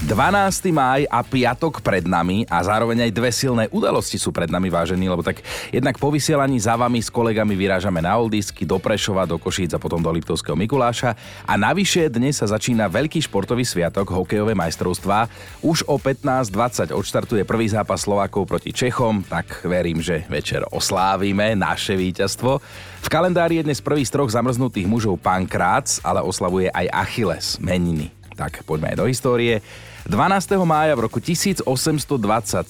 12. 0.00 0.72
máj 0.72 1.04
a 1.12 1.20
piatok 1.20 1.84
pred 1.84 2.08
nami 2.08 2.48
a 2.48 2.64
zároveň 2.64 3.04
aj 3.04 3.12
dve 3.12 3.28
silné 3.28 3.68
udalosti 3.68 4.16
sú 4.16 4.32
pred 4.32 4.48
nami 4.48 4.72
vážení, 4.72 5.04
lebo 5.04 5.20
tak 5.20 5.44
jednak 5.68 6.00
po 6.00 6.08
vysielaní 6.08 6.56
za 6.56 6.72
vami 6.72 7.04
s 7.04 7.12
kolegami 7.12 7.52
vyrážame 7.52 8.00
na 8.00 8.16
Oldisky, 8.16 8.64
do 8.64 8.80
Prešova, 8.80 9.28
do 9.28 9.36
Košíc 9.36 9.76
a 9.76 9.82
potom 9.82 10.00
do 10.00 10.08
Liptovského 10.08 10.56
Mikuláša 10.56 11.12
a 11.44 11.52
navyše 11.60 12.08
dnes 12.08 12.40
sa 12.40 12.48
začína 12.48 12.88
veľký 12.88 13.20
športový 13.28 13.60
sviatok 13.60 14.08
hokejové 14.08 14.56
majstrovstvá. 14.56 15.28
Už 15.60 15.84
o 15.84 16.00
15.20 16.00 16.96
odštartuje 16.96 17.44
prvý 17.44 17.68
zápas 17.68 18.00
Slovákov 18.00 18.48
proti 18.48 18.72
Čechom, 18.72 19.20
tak 19.28 19.68
verím, 19.68 20.00
že 20.00 20.24
večer 20.32 20.64
oslávime 20.72 21.52
naše 21.52 21.92
víťazstvo. 21.92 22.56
V 23.04 23.08
kalendári 23.12 23.60
je 23.60 23.68
dnes 23.68 23.84
prvý 23.84 24.08
z 24.08 24.16
troch 24.16 24.32
zamrznutých 24.32 24.88
mužov 24.88 25.20
Pankrác, 25.20 26.00
ale 26.00 26.24
oslavuje 26.24 26.72
aj 26.72 26.88
Achilles, 26.88 27.60
meniny. 27.60 28.08
Tak 28.32 28.64
poďme 28.64 28.96
aj 28.96 28.96
do 28.96 29.04
histórie. 29.04 29.60
12. 30.08 30.56
mája 30.64 30.96
v 30.96 31.04
roku 31.04 31.20
1820 31.20 31.66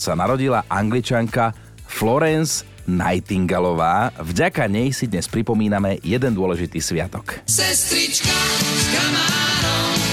sa 0.03 0.13
narodila 0.19 0.67
angličanka 0.67 1.55
Florence 1.87 2.67
Nightingaleová. 2.91 4.11
Vďaka 4.19 4.67
nej 4.67 4.91
si 4.91 5.07
dnes 5.07 5.31
pripomíname 5.31 6.03
jeden 6.03 6.35
dôležitý 6.35 6.83
sviatok. 6.83 7.39
Sestrička 7.47 8.35
s 8.35 8.87
kamárom, 8.91 10.10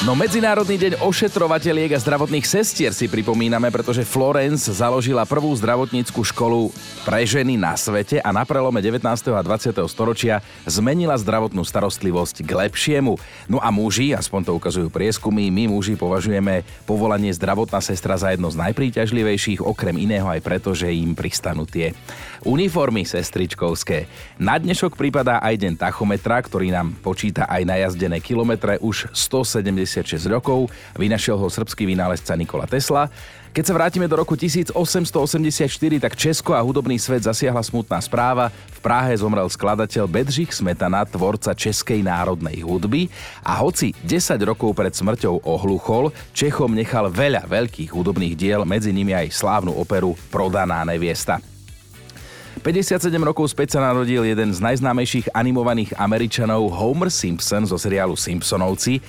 No 0.00 0.16
Medzinárodný 0.16 0.80
deň 0.80 1.04
ošetrovateľiek 1.04 1.92
a 1.92 2.00
zdravotných 2.00 2.48
sestier 2.48 2.96
si 2.96 3.04
pripomíname, 3.04 3.68
pretože 3.68 4.00
Florence 4.08 4.72
založila 4.72 5.28
prvú 5.28 5.52
zdravotníckú 5.52 6.24
školu 6.24 6.72
pre 7.04 7.20
ženy 7.28 7.60
na 7.60 7.76
svete 7.76 8.16
a 8.16 8.32
na 8.32 8.48
prelome 8.48 8.80
19. 8.80 8.96
a 9.12 9.42
20. 9.44 9.76
storočia 9.92 10.40
zmenila 10.64 11.20
zdravotnú 11.20 11.60
starostlivosť 11.68 12.48
k 12.48 12.50
lepšiemu. 12.64 13.20
No 13.44 13.60
a 13.60 13.68
muži, 13.68 14.16
aspoň 14.16 14.48
to 14.48 14.52
ukazujú 14.56 14.88
prieskumy, 14.88 15.52
my 15.52 15.68
muži 15.68 16.00
považujeme 16.00 16.64
povolanie 16.88 17.28
zdravotná 17.36 17.84
sestra 17.84 18.16
za 18.16 18.32
jedno 18.32 18.48
z 18.48 18.56
najpríťažlivejších, 18.56 19.60
okrem 19.60 20.00
iného 20.00 20.24
aj 20.32 20.40
preto, 20.40 20.72
že 20.72 20.88
im 20.96 21.12
pristanú 21.12 21.68
tie 21.68 21.92
uniformy 22.48 23.04
sestričkovské. 23.04 24.08
Na 24.40 24.56
dnešok 24.56 24.96
pripadá 24.96 25.44
aj 25.44 25.60
deň 25.60 25.74
tachometra, 25.76 26.40
ktorý 26.40 26.72
nám 26.72 26.96
počíta 27.04 27.44
aj 27.44 27.68
najazdené 27.68 28.24
kilometre 28.24 28.80
už 28.80 29.12
170 29.12 29.89
66 29.90 30.30
rokov, 30.30 30.70
vynašiel 30.94 31.34
ho 31.34 31.50
srbský 31.50 31.82
vynálezca 31.90 32.38
Nikola 32.38 32.70
Tesla. 32.70 33.10
Keď 33.50 33.64
sa 33.66 33.74
vrátime 33.74 34.06
do 34.06 34.14
roku 34.14 34.38
1884, 34.38 35.50
tak 35.98 36.14
Česko 36.14 36.54
a 36.54 36.62
hudobný 36.62 36.94
svet 37.02 37.26
zasiahla 37.26 37.66
smutná 37.66 37.98
správa. 37.98 38.54
V 38.70 38.78
Prahe 38.78 39.10
zomrel 39.18 39.50
skladateľ 39.50 40.06
Bedřich 40.06 40.54
Smetana, 40.54 41.02
tvorca 41.02 41.50
českej 41.50 42.06
národnej 42.06 42.62
hudby 42.62 43.10
a 43.42 43.58
hoci 43.58 43.90
10 44.06 44.38
rokov 44.46 44.78
pred 44.78 44.94
smrťou 44.94 45.42
ohluchol, 45.42 46.14
Čechom 46.30 46.70
nechal 46.70 47.10
veľa 47.10 47.50
veľkých 47.50 47.90
hudobných 47.90 48.38
diel, 48.38 48.62
medzi 48.62 48.94
nimi 48.94 49.18
aj 49.18 49.34
slávnu 49.34 49.74
operu 49.74 50.14
Prodaná 50.30 50.86
neviesta. 50.86 51.42
57 52.60 53.08
rokov 53.24 53.56
späť 53.56 53.74
sa 53.74 53.80
narodil 53.80 54.20
jeden 54.20 54.52
z 54.52 54.60
najznámejších 54.60 55.32
animovaných 55.32 55.96
Američanov 55.96 56.68
Homer 56.76 57.08
Simpson 57.08 57.64
zo 57.64 57.80
seriálu 57.80 58.12
Simpsonovci. 58.14 59.00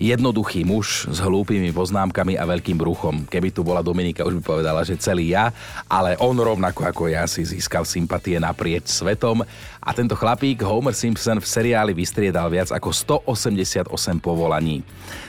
Jednoduchý 0.00 0.64
muž 0.64 1.12
s 1.12 1.20
hlúpými 1.20 1.76
poznámkami 1.76 2.40
a 2.40 2.48
veľkým 2.48 2.80
bruchom. 2.80 3.28
Keby 3.28 3.52
tu 3.52 3.60
bola 3.60 3.84
Dominika, 3.84 4.24
už 4.24 4.40
by 4.40 4.42
povedala, 4.42 4.80
že 4.80 4.96
celý 4.96 5.36
ja, 5.36 5.52
ale 5.92 6.16
on 6.24 6.32
rovnako 6.40 6.88
ako 6.88 7.12
ja 7.12 7.28
si 7.28 7.44
získal 7.44 7.84
sympatie 7.84 8.40
naprieč 8.40 8.88
svetom 8.88 9.44
a 9.80 9.90
tento 9.92 10.16
chlapík 10.16 10.64
Homer 10.64 10.96
Simpson 10.96 11.36
v 11.36 11.44
seriáli 11.44 11.92
vystriedal 11.92 12.48
viac 12.48 12.72
ako 12.72 12.88
188 13.28 13.92
povolaní. 14.24 14.80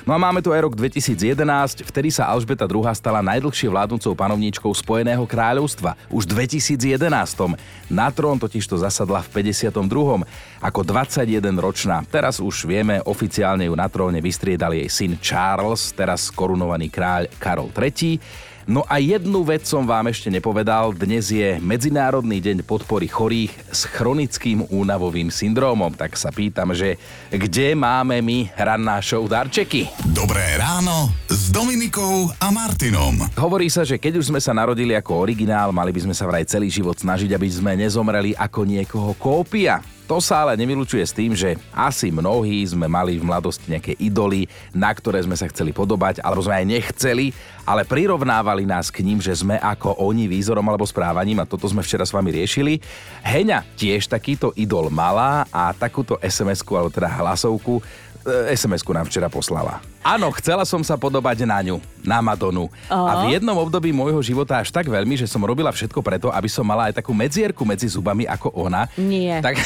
No 0.07 0.15
a 0.15 0.19
máme 0.19 0.39
tu 0.39 0.55
aj 0.55 0.63
rok 0.63 0.73
2011, 0.79 1.83
vtedy 1.83 2.07
sa 2.07 2.31
Alžbeta 2.31 2.63
II 2.63 2.87
stala 2.95 3.19
najdlhšie 3.19 3.67
vládnúcou 3.67 4.15
panovníčkou 4.15 4.71
Spojeného 4.71 5.27
kráľovstva. 5.27 5.99
Už 6.07 6.31
v 6.31 6.47
2011. 6.47 7.59
Na 7.91 8.07
trón 8.07 8.39
totiž 8.39 8.63
to 8.71 8.79
zasadla 8.79 9.19
v 9.19 9.51
52. 9.51 10.23
ako 10.63 10.79
21 10.87 11.59
ročná. 11.59 12.07
Teraz 12.07 12.39
už 12.39 12.63
vieme, 12.63 13.03
oficiálne 13.03 13.67
ju 13.67 13.75
na 13.75 13.91
tróne 13.91 14.23
vystriedal 14.23 14.60
vystriedal 14.61 14.77
jej 14.77 14.89
syn 14.93 15.13
Charles, 15.17 15.89
teraz 15.97 16.29
korunovaný 16.29 16.93
kráľ 16.93 17.25
Karol 17.41 17.73
III. 17.73 18.21
No 18.69 18.85
a 18.85 19.01
jednu 19.01 19.41
vec 19.41 19.65
som 19.65 19.89
vám 19.89 20.13
ešte 20.13 20.29
nepovedal, 20.29 20.93
dnes 20.93 21.33
je 21.33 21.57
Medzinárodný 21.57 22.37
deň 22.37 22.61
podpory 22.61 23.09
chorých 23.09 23.49
s 23.73 23.89
chronickým 23.89 24.69
únavovým 24.69 25.33
syndrómom. 25.33 25.89
Tak 25.97 26.13
sa 26.13 26.29
pýtam, 26.29 26.77
že 26.77 27.01
kde 27.33 27.73
máme 27.73 28.21
my 28.21 28.53
ranná 28.53 29.01
show 29.01 29.25
darčeky? 29.25 29.89
Dobré 30.13 30.61
ráno 30.61 31.09
s 31.25 31.49
Dominikou 31.49 32.29
a 32.37 32.53
Martinom. 32.53 33.17
Hovorí 33.33 33.65
sa, 33.65 33.81
že 33.81 33.97
keď 33.97 34.21
už 34.21 34.29
sme 34.29 34.37
sa 34.37 34.53
narodili 34.53 34.93
ako 34.93 35.25
originál, 35.25 35.73
mali 35.73 35.89
by 35.89 36.05
sme 36.05 36.13
sa 36.13 36.29
vraj 36.29 36.45
celý 36.45 36.69
život 36.69 37.01
snažiť, 37.01 37.33
aby 37.33 37.49
sme 37.49 37.73
nezomreli 37.81 38.37
ako 38.37 38.61
niekoho 38.69 39.17
kópia. 39.17 39.81
To 40.11 40.19
sa 40.19 40.43
ale 40.43 40.59
nevylučuje 40.59 41.07
s 41.07 41.15
tým, 41.15 41.31
že 41.31 41.55
asi 41.71 42.11
mnohí 42.11 42.67
sme 42.67 42.83
mali 42.91 43.15
v 43.15 43.23
mladosti 43.31 43.71
nejaké 43.71 43.95
idoly, 43.95 44.43
na 44.75 44.91
ktoré 44.91 45.23
sme 45.23 45.39
sa 45.39 45.47
chceli 45.47 45.71
podobať, 45.71 46.19
alebo 46.19 46.43
sme 46.43 46.59
aj 46.59 46.65
nechceli, 46.67 47.31
ale 47.63 47.87
prirovnávali 47.87 48.67
nás 48.67 48.91
k 48.91 49.07
ním, 49.07 49.23
že 49.23 49.31
sme 49.31 49.55
ako 49.55 50.03
oni 50.03 50.27
výzorom 50.27 50.67
alebo 50.67 50.83
správaním 50.83 51.39
a 51.39 51.47
toto 51.47 51.63
sme 51.71 51.79
včera 51.79 52.03
s 52.03 52.11
vami 52.11 52.27
riešili. 52.27 52.83
Heňa 53.23 53.63
tiež 53.79 54.11
takýto 54.11 54.51
idol 54.59 54.91
mala 54.91 55.47
a 55.47 55.71
takúto 55.71 56.19
SMS-ku 56.19 56.75
alebo 56.75 56.91
teda 56.91 57.07
hlasovku 57.07 57.79
SMS-ku 58.25 58.93
nám 58.93 59.09
včera 59.09 59.27
poslala. 59.27 59.81
Áno, 60.01 60.33
chcela 60.33 60.65
som 60.65 60.81
sa 60.81 60.97
podobať 60.97 61.45
na 61.45 61.61
ňu, 61.61 61.77
na 62.01 62.21
Madonu. 62.21 62.69
Oh. 62.89 63.05
A 63.05 63.25
v 63.25 63.37
jednom 63.37 63.53
období 63.53 63.93
môjho 63.93 64.17
života 64.25 64.57
až 64.57 64.73
tak 64.73 64.89
veľmi, 64.89 65.13
že 65.13 65.29
som 65.29 65.41
robila 65.45 65.69
všetko 65.69 66.01
preto, 66.01 66.27
aby 66.33 66.49
som 66.49 66.65
mala 66.65 66.89
aj 66.89 67.01
takú 67.01 67.13
medzierku 67.13 67.61
medzi 67.61 67.85
zubami 67.85 68.25
ako 68.25 68.49
ona. 68.53 68.89
Nie. 68.97 69.41
Tak 69.45 69.61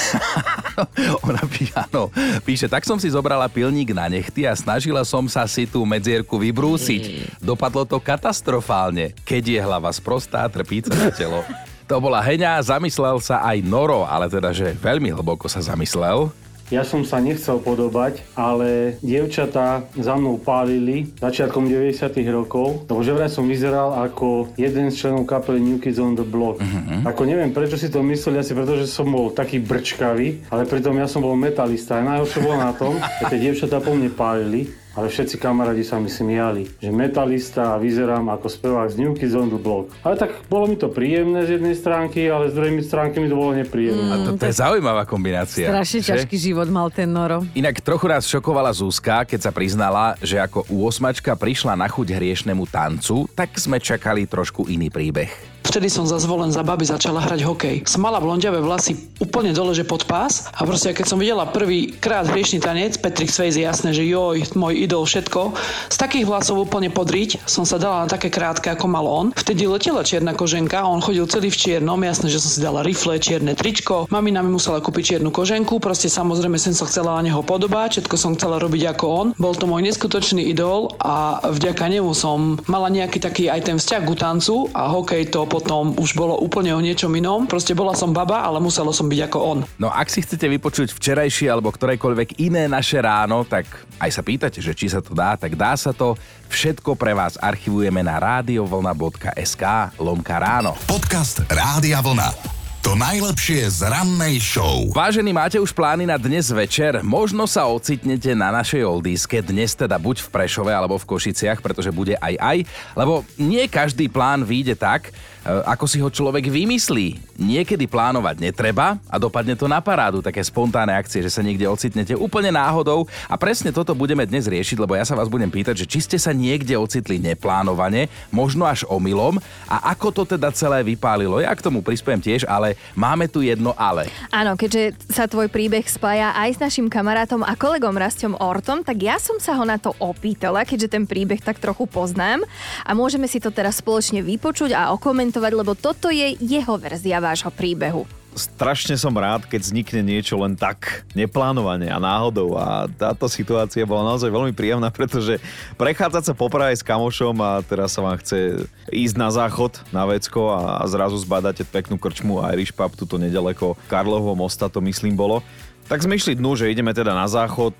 ona 1.27 1.39
píše, 1.47 1.71
áno, 1.75 2.11
píše, 2.43 2.67
tak 2.67 2.83
som 2.83 2.99
si 2.99 3.07
zobrala 3.07 3.47
pilník 3.47 3.95
na 3.95 4.11
nechty 4.11 4.43
a 4.43 4.51
snažila 4.55 5.07
som 5.07 5.23
sa 5.31 5.47
si 5.47 5.63
tú 5.63 5.87
medzierku 5.87 6.35
vybrúsiť. 6.35 7.35
Dopadlo 7.39 7.87
to 7.87 7.99
katastrofálne. 8.03 9.15
Keď 9.23 9.43
je 9.55 9.59
hlava 9.63 9.87
sprostá, 9.95 10.43
trpí 10.51 10.83
celé 10.83 11.11
telo. 11.15 11.43
To 11.85 12.01
bola 12.01 12.17
Heňa, 12.17 12.57
zamyslel 12.65 13.21
sa 13.21 13.45
aj 13.45 13.61
Noro, 13.61 14.09
ale 14.09 14.25
teda, 14.25 14.49
že 14.49 14.73
veľmi 14.73 15.13
hlboko 15.13 15.45
sa 15.45 15.61
zamyslel. 15.61 16.33
Ja 16.73 16.81
som 16.81 17.05
sa 17.05 17.21
nechcel 17.21 17.61
podobať, 17.61 18.25
ale 18.33 18.97
dievčatá 19.05 19.85
za 19.93 20.17
mnou 20.17 20.41
pálili 20.41 21.13
začiatkom 21.21 21.69
90 21.69 22.09
rokov, 22.33 22.89
lebo 22.89 23.05
že 23.05 23.13
vraj 23.13 23.29
som 23.29 23.45
vyzeral 23.45 24.01
ako 24.01 24.49
jeden 24.57 24.89
z 24.89 24.97
členov 24.97 25.29
kapely 25.29 25.61
New 25.61 25.77
Kids 25.77 26.01
on 26.01 26.17
the 26.17 26.25
Block. 26.25 26.57
Uh-huh. 26.57 27.05
Ako 27.05 27.29
neviem, 27.29 27.53
prečo 27.53 27.77
si 27.77 27.93
to 27.93 28.01
mysleli, 28.01 28.41
asi 28.41 28.57
preto, 28.57 28.81
že 28.81 28.89
som 28.89 29.05
bol 29.05 29.29
taký 29.29 29.61
brčkavý, 29.61 30.49
ale 30.49 30.65
pritom 30.65 30.97
ja 30.97 31.05
som 31.05 31.21
bol 31.21 31.37
metalista. 31.37 32.01
A 32.01 32.05
najhoršie 32.05 32.41
bolo 32.41 32.57
na 32.57 32.73
tom, 32.73 32.97
že 32.97 33.29
tie 33.29 33.39
dievčatá 33.45 33.77
po 33.77 33.93
mne 33.93 34.09
pálili 34.09 34.84
ale 34.95 35.11
všetci 35.11 35.35
kamarádi 35.37 35.83
sa 35.83 35.99
mi 35.99 36.07
smiali, 36.07 36.71
že 36.79 36.87
metalista 36.89 37.75
a 37.75 37.79
vyzerám 37.79 38.31
ako 38.31 38.47
spevák 38.47 38.87
z 38.87 38.95
New 38.95 39.11
Kids 39.11 39.35
on 39.35 39.51
the 39.51 39.59
Block. 39.59 39.91
Ale 40.07 40.15
tak 40.15 40.31
bolo 40.47 40.71
mi 40.71 40.79
to 40.79 40.87
príjemné 40.87 41.43
z 41.43 41.59
jednej 41.59 41.75
stránky, 41.75 42.31
ale 42.31 42.47
z 42.47 42.55
druhej 42.55 42.79
stránky 42.81 43.19
mi 43.19 43.27
to 43.27 43.35
bolo 43.35 43.51
nepríjemné. 43.51 44.07
Mm, 44.07 44.13
a 44.13 44.15
to, 44.23 44.29
to 44.39 44.47
je 44.47 44.55
zaujímavá 44.55 45.03
kombinácia. 45.03 45.67
Strašne 45.67 45.99
že? 45.99 46.07
ťažký 46.15 46.37
život 46.39 46.71
mal 46.71 46.87
ten 46.89 47.11
Noro. 47.11 47.43
Inak 47.53 47.83
trochu 47.83 48.07
nás 48.07 48.23
šokovala 48.23 48.71
Zúska, 48.71 49.27
keď 49.27 49.39
sa 49.43 49.51
priznala, 49.51 50.15
že 50.23 50.39
ako 50.39 50.63
u 50.71 50.87
osmačka 50.87 51.35
prišla 51.35 51.75
na 51.75 51.91
chuť 51.91 52.15
hriešnemu 52.15 52.63
tancu, 52.71 53.27
tak 53.35 53.51
sme 53.59 53.83
čakali 53.83 54.23
trošku 54.23 54.71
iný 54.71 54.87
príbeh. 54.87 55.54
Vtedy 55.65 55.89
som 55.89 56.05
za 56.05 56.21
zvolen 56.21 56.53
za 56.53 56.61
baby 56.61 56.85
začala 56.85 57.25
hrať 57.25 57.41
hokej. 57.41 57.75
Smala 57.89 58.21
blondiavé 58.21 58.61
vlasy 58.61 58.93
úplne 59.17 59.49
dole, 59.49 59.73
že 59.73 59.81
pod 59.81 60.05
pás 60.05 60.45
a 60.53 60.61
proste 60.61 60.93
keď 60.93 61.05
som 61.09 61.17
videla 61.17 61.49
prvý 61.49 61.89
krát 61.89 62.29
hriešný 62.29 62.61
tanec, 62.61 63.01
Patrick 63.01 63.33
Swayze 63.33 63.65
jasné, 63.65 63.89
že 63.89 64.05
joj, 64.05 64.45
môj 64.53 64.77
idol, 64.77 65.09
všetko. 65.09 65.57
Z 65.89 65.97
takých 65.97 66.29
vlasov 66.29 66.61
úplne 66.61 66.93
podriť 66.93 67.49
som 67.49 67.65
sa 67.65 67.81
dala 67.81 68.05
na 68.05 68.07
také 68.07 68.29
krátke, 68.29 68.69
ako 68.69 68.85
mal 68.85 69.09
on. 69.09 69.25
Vtedy 69.33 69.65
letela 69.65 70.05
čierna 70.05 70.37
koženka, 70.37 70.85
on 70.85 71.01
chodil 71.01 71.25
celý 71.25 71.49
v 71.49 71.57
čiernom, 71.57 71.97
jasné, 72.05 72.29
že 72.29 72.37
som 72.37 72.51
si 72.53 72.59
dala 72.61 72.85
rifle, 72.85 73.17
čierne 73.17 73.57
tričko. 73.57 74.05
Mamina 74.13 74.45
mi 74.45 74.53
musela 74.53 74.77
kúpiť 74.77 75.17
čiernu 75.17 75.33
koženku, 75.33 75.81
proste 75.81 76.13
samozrejme 76.13 76.61
som 76.61 76.77
sa 76.77 76.85
chcela 76.85 77.17
na 77.17 77.25
neho 77.25 77.41
podobať, 77.41 78.05
všetko 78.05 78.15
som 78.21 78.37
chcela 78.37 78.61
robiť 78.61 78.93
ako 78.93 79.05
on. 79.09 79.27
Bol 79.41 79.57
to 79.57 79.65
môj 79.65 79.81
neskutočný 79.81 80.45
idol 80.45 80.93
a 81.01 81.41
vďaka 81.41 81.89
nemu 81.89 82.13
som 82.13 82.61
mala 82.69 82.93
nejaký 82.93 83.17
taký 83.17 83.49
aj 83.49 83.65
ten 83.65 83.77
vzťah 83.81 84.01
k 84.05 84.11
tancu 84.13 84.69
a 84.77 84.93
hokej 84.93 85.33
to 85.33 85.47
potom 85.55 85.95
už 85.95 86.19
bolo 86.19 86.35
úplne 86.43 86.75
o 86.75 86.83
niečom 86.83 87.07
inom. 87.15 87.47
Proste 87.47 87.71
bola 87.71 87.95
som 87.95 88.11
baba, 88.11 88.43
ale 88.43 88.59
musela 88.59 88.91
som 88.91 89.07
byť 89.07 89.31
ako 89.31 89.37
on. 89.39 89.59
No 89.79 89.87
ak 89.87 90.11
si 90.11 90.19
chcete 90.19 90.51
vypočuť 90.51 90.91
včerajšie 90.91 91.47
alebo 91.47 91.71
ktorékoľvek 91.71 92.43
iné 92.43 92.67
naše 92.67 92.99
ráno, 92.99 93.47
tak 93.47 93.63
aj 94.03 94.11
sa 94.11 94.19
pýtate, 94.19 94.59
že 94.59 94.75
či 94.75 94.91
sa 94.91 94.99
to 94.99 95.15
dá, 95.15 95.39
tak 95.39 95.55
dá 95.55 95.79
sa 95.79 95.95
to. 95.95 96.19
Všetko 96.51 96.99
pre 96.99 97.15
vás 97.15 97.39
archivujeme 97.39 98.03
na 98.03 98.19
radiovlna.sk 98.19 99.63
lomka 99.95 100.35
ráno. 100.35 100.75
Podcast 100.83 101.47
Rádia 101.47 102.03
Vlna. 102.03 102.55
To 102.85 102.93
najlepšie 102.93 103.65
z 103.65 103.89
rannej 103.89 104.37
show. 104.37 104.93
Vážení, 104.93 105.33
máte 105.33 105.57
už 105.57 105.73
plány 105.73 106.05
na 106.05 106.21
dnes 106.21 106.53
večer? 106.53 107.01
Možno 107.01 107.49
sa 107.49 107.65
ocitnete 107.65 108.37
na 108.37 108.53
našej 108.53 108.85
oldíske, 108.85 109.41
dnes 109.41 109.73
teda 109.73 109.97
buď 109.97 110.21
v 110.21 110.29
Prešove 110.29 110.69
alebo 110.69 111.01
v 111.01 111.09
Košiciach, 111.09 111.65
pretože 111.65 111.89
bude 111.89 112.13
aj 112.21 112.37
aj, 112.37 112.57
lebo 112.93 113.25
nie 113.41 113.65
každý 113.65 114.05
plán 114.05 114.45
vyjde 114.45 114.77
tak, 114.77 115.09
ako 115.45 115.85
si 115.85 116.01
ho 116.01 116.09
človek 116.09 116.49
vymyslí. 116.49 117.37
Niekedy 117.37 117.85
plánovať 117.85 118.41
netreba 118.41 118.97
a 119.05 119.15
dopadne 119.21 119.53
to 119.53 119.69
na 119.69 119.77
parádu, 119.77 120.25
také 120.25 120.41
spontánne 120.41 120.97
akcie, 120.97 121.21
že 121.21 121.29
sa 121.29 121.45
niekde 121.45 121.69
ocitnete 121.69 122.17
úplne 122.17 122.49
náhodou 122.49 123.05
a 123.29 123.35
presne 123.37 123.69
toto 123.69 123.93
budeme 123.93 124.25
dnes 124.25 124.49
riešiť, 124.49 124.81
lebo 124.81 124.97
ja 124.97 125.05
sa 125.05 125.13
vás 125.13 125.29
budem 125.29 125.53
pýtať, 125.53 125.85
že 125.85 125.89
či 125.89 125.99
ste 126.01 126.17
sa 126.17 126.33
niekde 126.33 126.73
ocitli 126.73 127.21
neplánovane, 127.21 128.09
možno 128.33 128.65
až 128.65 128.89
omylom 128.89 129.37
a 129.69 129.93
ako 129.93 130.09
to 130.09 130.23
teda 130.35 130.49
celé 130.49 130.81
vypálilo. 130.81 131.37
Ja 131.37 131.53
k 131.53 131.61
tomu 131.61 131.85
prispiem 131.85 132.17
tiež, 132.17 132.49
ale 132.49 132.73
máme 132.97 133.29
tu 133.29 133.45
jedno 133.45 133.77
ale. 133.77 134.09
Áno, 134.33 134.57
keďže 134.57 134.97
sa 135.13 135.29
tvoj 135.29 135.53
príbeh 135.53 135.85
spája 135.85 136.33
aj 136.33 136.57
s 136.57 136.59
našim 136.59 136.89
kamarátom 136.89 137.45
a 137.45 137.53
kolegom 137.53 137.93
Rastom 137.93 138.33
Ortom, 138.41 138.81
tak 138.81 138.97
ja 138.97 139.21
som 139.21 139.37
sa 139.37 139.53
ho 139.53 139.61
na 139.61 139.77
to 139.77 139.93
opýtala, 140.01 140.65
keďže 140.65 140.97
ten 140.97 141.05
príbeh 141.05 141.37
tak 141.43 141.61
trochu 141.61 141.85
poznám 141.85 142.41
a 142.81 142.91
môžeme 142.97 143.29
si 143.29 143.37
to 143.37 143.53
teraz 143.53 143.77
spoločne 143.77 144.25
vypočuť 144.25 144.73
a 144.73 144.89
okomentovať, 144.95 145.34
lebo 145.39 145.73
toto 145.75 146.11
je 146.13 146.37
jeho 146.39 146.75
verzia 146.79 147.19
vášho 147.19 147.51
príbehu 147.51 148.05
strašne 148.35 148.99
som 148.99 149.15
rád, 149.15 149.47
keď 149.47 149.61
vznikne 149.63 150.01
niečo 150.03 150.35
len 150.35 150.53
tak 150.59 151.07
neplánovane 151.15 151.87
a 151.87 151.97
náhodou 151.97 152.59
a 152.59 152.85
táto 152.91 153.31
situácia 153.31 153.87
bola 153.87 154.13
naozaj 154.13 154.27
veľmi 154.27 154.51
príjemná, 154.51 154.91
pretože 154.91 155.39
prechádzať 155.79 156.23
sa 156.31 156.33
po 156.35 156.51
Prahe 156.51 156.75
s 156.75 156.83
kamošom 156.83 157.39
a 157.39 157.63
teraz 157.63 157.95
sa 157.95 158.03
vám 158.03 158.19
chce 158.19 158.67
ísť 158.91 159.15
na 159.15 159.31
záchod 159.31 159.79
na 159.89 160.03
vecko 160.03 160.51
a, 160.51 160.83
zrazu 160.85 161.17
zbadáte 161.17 161.63
peknú 161.65 161.95
krčmu 161.95 162.43
Irish 162.53 162.75
Pub 162.75 162.91
tuto 162.93 163.15
nedaleko 163.15 163.79
Karlovho 163.87 164.35
mosta 164.35 164.67
to 164.67 164.83
myslím 164.83 165.15
bolo. 165.15 165.41
Tak 165.85 166.01
sme 166.01 166.17
išli 166.17 166.33
dnu, 166.33 166.57
že 166.57 166.73
ideme 166.73 166.89
teda 166.97 167.13
na 167.13 167.29
záchod, 167.29 167.77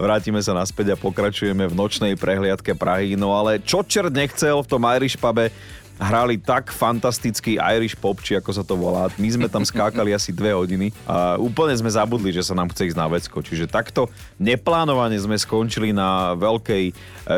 vrátime 0.00 0.40
sa 0.40 0.56
naspäť 0.56 0.96
a 0.96 1.00
pokračujeme 1.00 1.68
v 1.68 1.76
nočnej 1.76 2.16
prehliadke 2.16 2.72
Prahy. 2.72 3.20
No 3.20 3.36
ale 3.36 3.60
čo 3.60 3.84
čert 3.84 4.16
nechcel 4.16 4.64
v 4.64 4.70
tom 4.72 4.80
Irish 4.88 5.20
pube, 5.20 5.52
hrali 5.98 6.36
tak 6.40 6.74
fantastický 6.74 7.58
Irish 7.78 7.94
pop, 7.94 8.18
či 8.18 8.34
ako 8.34 8.50
sa 8.50 8.66
to 8.66 8.74
volá. 8.74 9.06
My 9.18 9.28
sme 9.30 9.46
tam 9.46 9.62
skákali 9.62 10.10
asi 10.10 10.34
dve 10.34 10.54
hodiny 10.54 10.90
a 11.06 11.38
úplne 11.38 11.74
sme 11.78 11.90
zabudli, 11.90 12.34
že 12.34 12.42
sa 12.42 12.54
nám 12.54 12.70
chce 12.74 12.90
ísť 12.90 12.98
na 12.98 13.06
vecko. 13.06 13.38
Čiže 13.42 13.70
takto 13.70 14.10
neplánovane 14.38 15.14
sme 15.18 15.38
skončili 15.38 15.94
na 15.94 16.34
veľkej 16.34 16.84
e, 16.90 16.92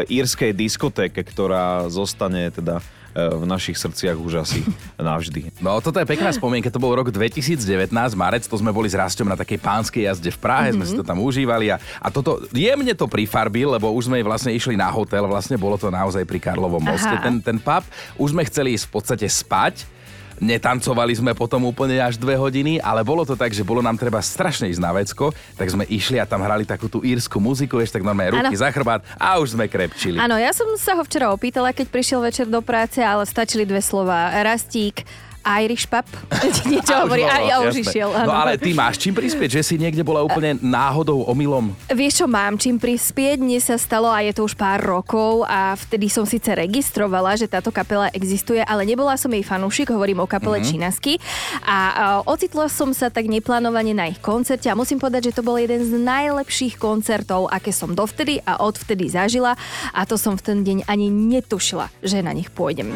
írskej 0.08 0.56
diskotéke, 0.56 1.20
ktorá 1.20 1.88
zostane 1.92 2.48
teda 2.48 2.80
v 3.16 3.44
našich 3.48 3.80
srdciach 3.80 4.16
už 4.20 4.44
asi 4.44 4.60
navždy. 5.00 5.48
No 5.64 5.80
toto 5.80 5.96
je 5.96 6.04
pekná 6.04 6.28
spomienka, 6.36 6.68
to 6.68 6.76
bol 6.76 6.92
rok 6.92 7.08
2019, 7.08 7.88
marec, 8.12 8.44
to 8.44 8.56
sme 8.60 8.68
boli 8.68 8.92
s 8.92 8.96
Rastom 8.96 9.24
na 9.24 9.40
takej 9.40 9.56
pánskej 9.56 10.04
jazde 10.04 10.28
v 10.28 10.38
Prahe, 10.38 10.68
mm-hmm. 10.70 10.84
sme 10.84 10.84
si 10.84 10.94
to 11.00 11.04
tam 11.04 11.24
užívali 11.24 11.72
a, 11.72 11.80
a 11.80 12.08
toto 12.12 12.44
jemne 12.52 12.92
to 12.92 13.08
prifarbil, 13.08 13.72
lebo 13.72 13.88
už 13.96 14.12
sme 14.12 14.20
vlastne 14.20 14.52
išli 14.52 14.76
na 14.76 14.92
hotel, 14.92 15.24
vlastne 15.24 15.56
bolo 15.56 15.80
to 15.80 15.88
naozaj 15.88 16.28
pri 16.28 16.36
Karlovom 16.36 16.84
moste, 16.84 17.16
ten, 17.24 17.40
ten 17.40 17.56
pub, 17.56 17.82
už 18.20 18.36
sme 18.36 18.44
chceli 18.44 18.76
ísť 18.76 18.84
v 18.84 18.92
podstate 18.92 19.26
spať, 19.26 19.95
Netancovali 20.36 21.16
sme 21.16 21.32
potom 21.32 21.64
úplne 21.64 21.96
až 21.96 22.20
dve 22.20 22.36
hodiny, 22.36 22.76
ale 22.84 23.00
bolo 23.00 23.24
to 23.24 23.32
tak, 23.32 23.56
že 23.56 23.64
bolo 23.64 23.80
nám 23.80 23.96
treba 23.96 24.20
strašne 24.20 24.68
ísť 24.68 24.82
na 24.84 24.92
vecko, 24.92 25.32
tak 25.56 25.72
sme 25.72 25.88
išli 25.88 26.20
a 26.20 26.28
tam 26.28 26.44
hrali 26.44 26.68
takú 26.68 26.92
tú 26.92 27.00
írsku 27.00 27.40
muziku, 27.40 27.80
ešte 27.80 28.00
tak 28.00 28.04
normálne 28.04 28.36
ruky 28.36 28.56
ano. 28.56 28.60
za 28.60 28.68
chrbát 28.68 29.00
a 29.16 29.40
už 29.40 29.56
sme 29.56 29.64
krepčili. 29.64 30.20
Áno, 30.20 30.36
ja 30.36 30.52
som 30.52 30.68
sa 30.76 30.92
ho 30.96 31.02
včera 31.04 31.32
opýtala, 31.32 31.72
keď 31.72 31.88
prišiel 31.88 32.20
večer 32.20 32.46
do 32.48 32.60
práce, 32.60 33.00
ale 33.00 33.24
stačili 33.24 33.64
dve 33.64 33.80
slova. 33.80 34.28
Rastík, 34.44 35.08
Irish 35.46 35.86
pub. 35.86 36.02
Niečo 36.70 37.06
hovorí, 37.06 37.22
a 37.22 37.38
ja 37.46 37.56
už 37.62 37.86
išiel. 37.86 38.10
No 38.10 38.34
ale 38.34 38.58
ty 38.58 38.74
máš 38.74 38.98
čím 38.98 39.14
prispieť, 39.14 39.62
že 39.62 39.62
si 39.62 39.74
niekde 39.78 40.02
bola 40.02 40.26
úplne 40.26 40.58
náhodou, 40.58 41.22
omylom? 41.30 41.70
Vieš 41.86 42.24
čo, 42.24 42.26
mám 42.26 42.58
čím 42.58 42.82
prispieť. 42.82 43.38
Mne 43.38 43.62
sa 43.62 43.78
stalo, 43.78 44.10
a 44.10 44.18
je 44.26 44.34
to 44.34 44.42
už 44.42 44.58
pár 44.58 44.82
rokov 44.82 45.46
a 45.46 45.78
vtedy 45.78 46.10
som 46.10 46.26
síce 46.26 46.50
registrovala, 46.50 47.38
že 47.38 47.46
táto 47.46 47.70
kapela 47.70 48.10
existuje, 48.10 48.58
ale 48.66 48.82
nebola 48.82 49.14
som 49.14 49.30
jej 49.30 49.46
fanúšik, 49.46 49.94
hovorím 49.94 50.24
o 50.24 50.26
kapele 50.26 50.58
mm-hmm. 50.58 50.70
Činasky. 50.74 51.14
A, 51.62 51.78
a 51.94 52.04
ocitla 52.26 52.66
som 52.66 52.90
sa 52.90 53.06
tak 53.06 53.30
neplánovane 53.30 53.94
na 53.94 54.10
ich 54.10 54.18
koncerte 54.18 54.66
a 54.66 54.74
musím 54.74 54.98
povedať, 54.98 55.30
že 55.30 55.36
to 55.38 55.46
bol 55.46 55.54
jeden 55.54 55.86
z 55.86 55.94
najlepších 55.94 56.74
koncertov, 56.82 57.46
aké 57.46 57.70
som 57.70 57.94
dovtedy 57.94 58.42
a 58.42 58.58
odvtedy 58.64 59.06
zažila 59.06 59.54
a 59.94 60.00
to 60.08 60.18
som 60.18 60.34
v 60.34 60.42
ten 60.42 60.58
deň 60.66 60.78
ani 60.90 61.06
netušila, 61.12 61.92
že 62.02 62.24
na 62.24 62.34
nich 62.34 62.50
pôjdem. 62.50 62.90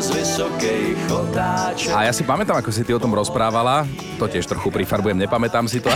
z 0.00 0.08
vysokej 0.16 0.96
a 1.90 2.00
ja 2.04 2.12
si 2.12 2.22
pamätám, 2.22 2.60
ako 2.60 2.70
si 2.70 2.84
ty 2.84 2.92
o 2.92 3.00
tom 3.00 3.16
rozprávala, 3.16 3.88
to 4.20 4.28
tiež 4.28 4.44
trochu 4.44 4.68
prifarbujem, 4.68 5.16
nepamätám 5.16 5.64
si 5.64 5.80
to, 5.80 5.88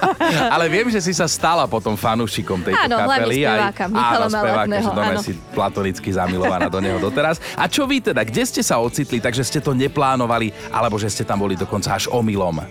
ale 0.54 0.70
viem, 0.70 0.88
že 0.88 1.02
si 1.02 1.12
sa 1.12 1.26
stala 1.26 1.66
potom 1.66 1.98
fanúšikom 1.98 2.62
tejto 2.62 2.86
áno, 2.86 2.96
kapely. 3.02 3.42
Áno, 3.42 3.58
speváka, 3.58 3.84
Michala 3.90 4.26
speváka, 4.30 4.78
že 5.18 5.18
si 5.26 5.32
platonicky 5.52 6.08
zamilovaná 6.14 6.70
do 6.70 6.78
neho 6.78 7.02
doteraz. 7.02 7.42
A 7.58 7.66
čo 7.66 7.84
vy 7.84 8.00
teda, 8.00 8.22
kde 8.22 8.42
ste 8.46 8.62
sa 8.62 8.78
ocitli, 8.78 9.18
takže 9.18 9.42
ste 9.42 9.58
to 9.58 9.74
neplánovali, 9.74 10.54
alebo 10.70 10.96
že 10.96 11.10
ste 11.10 11.26
tam 11.26 11.42
boli 11.42 11.58
dokonca 11.58 11.98
až 11.98 12.06
omylom? 12.08 12.62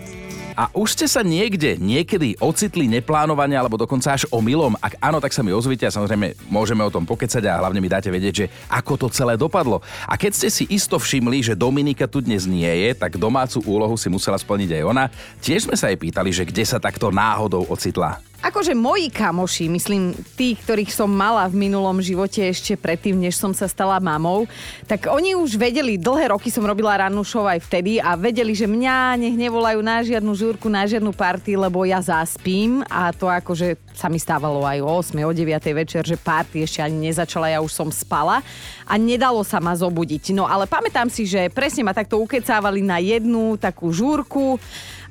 A 0.54 0.70
už 0.74 0.94
ste 0.94 1.06
sa 1.10 1.26
niekde, 1.26 1.82
niekedy 1.82 2.38
ocitli 2.38 2.86
neplánovane 2.86 3.58
alebo 3.58 3.78
dokonca 3.78 4.14
až 4.14 4.30
omylom? 4.30 4.78
Ak 4.78 5.02
áno, 5.02 5.18
tak 5.18 5.34
sa 5.34 5.42
mi 5.42 5.50
ozvite 5.50 5.90
a 5.90 5.94
samozrejme 5.94 6.38
môžeme 6.46 6.86
o 6.86 6.94
tom 6.94 7.06
pokecať 7.06 7.42
a 7.50 7.60
hlavne 7.62 7.82
mi 7.82 7.90
dáte 7.90 8.14
vedieť, 8.14 8.34
že 8.34 8.50
ako 8.70 8.94
to 8.96 9.08
celé 9.10 9.34
dopadlo. 9.34 9.82
A 10.06 10.14
keď 10.14 10.32
ste 10.38 10.50
si 10.54 10.64
isto 10.70 11.02
všimli, 11.02 11.42
že 11.42 11.58
Dominika 11.58 12.06
tu 12.06 12.22
dnes 12.22 12.46
nie 12.46 12.70
je, 12.70 12.94
tak 12.94 13.18
domácu 13.18 13.66
úlohu 13.66 13.98
si 13.98 14.10
musela 14.14 14.38
splniť 14.38 14.78
aj 14.78 14.84
ona. 14.86 15.04
Tiež 15.42 15.66
sme 15.66 15.74
sa 15.74 15.90
jej 15.90 15.98
pýtali, 15.98 16.30
že 16.30 16.46
kde 16.46 16.64
sa 16.66 16.78
takto 16.78 17.10
náhodou 17.10 17.66
ocitla. 17.70 18.33
Akože 18.44 18.76
moji 18.76 19.08
kamoši, 19.08 19.72
myslím 19.72 20.12
tí, 20.36 20.60
ktorých 20.60 20.92
som 20.92 21.08
mala 21.08 21.48
v 21.48 21.64
minulom 21.64 22.04
živote 22.04 22.44
ešte 22.44 22.76
predtým, 22.76 23.16
než 23.16 23.40
som 23.40 23.56
sa 23.56 23.72
stala 23.72 24.04
mamou, 24.04 24.44
tak 24.84 25.08
oni 25.08 25.32
už 25.32 25.56
vedeli, 25.56 25.96
dlhé 25.96 26.36
roky 26.36 26.52
som 26.52 26.68
robila 26.68 27.00
rannú 27.00 27.24
show 27.24 27.48
aj 27.48 27.64
vtedy 27.64 28.04
a 28.04 28.20
vedeli, 28.20 28.52
že 28.52 28.68
mňa 28.68 29.16
nech 29.16 29.40
nevolajú 29.40 29.80
na 29.80 30.04
žiadnu 30.04 30.36
žúrku, 30.36 30.68
na 30.68 30.84
žiadnu 30.84 31.16
party, 31.16 31.56
lebo 31.56 31.88
ja 31.88 32.04
zaspím 32.04 32.84
a 32.92 33.16
to 33.16 33.32
akože 33.32 33.80
sa 33.96 34.12
mi 34.12 34.20
stávalo 34.20 34.68
aj 34.68 34.84
o 34.84 34.92
8, 34.92 35.24
o 35.24 35.32
9 35.32 35.80
večer, 35.80 36.04
že 36.04 36.20
party 36.20 36.68
ešte 36.68 36.84
ani 36.84 37.08
nezačala, 37.08 37.48
ja 37.48 37.64
už 37.64 37.72
som 37.72 37.88
spala 37.96 38.44
a 38.84 38.94
nedalo 39.00 39.40
sa 39.48 39.64
ma 39.64 39.72
zobudiť. 39.72 40.36
No 40.36 40.52
ale 40.52 40.68
pamätám 40.68 41.08
si, 41.08 41.24
že 41.24 41.48
presne 41.48 41.88
ma 41.88 41.96
takto 41.96 42.20
ukecávali 42.20 42.84
na 42.84 43.00
jednu 43.00 43.56
takú 43.56 43.88
žúrku 43.96 44.60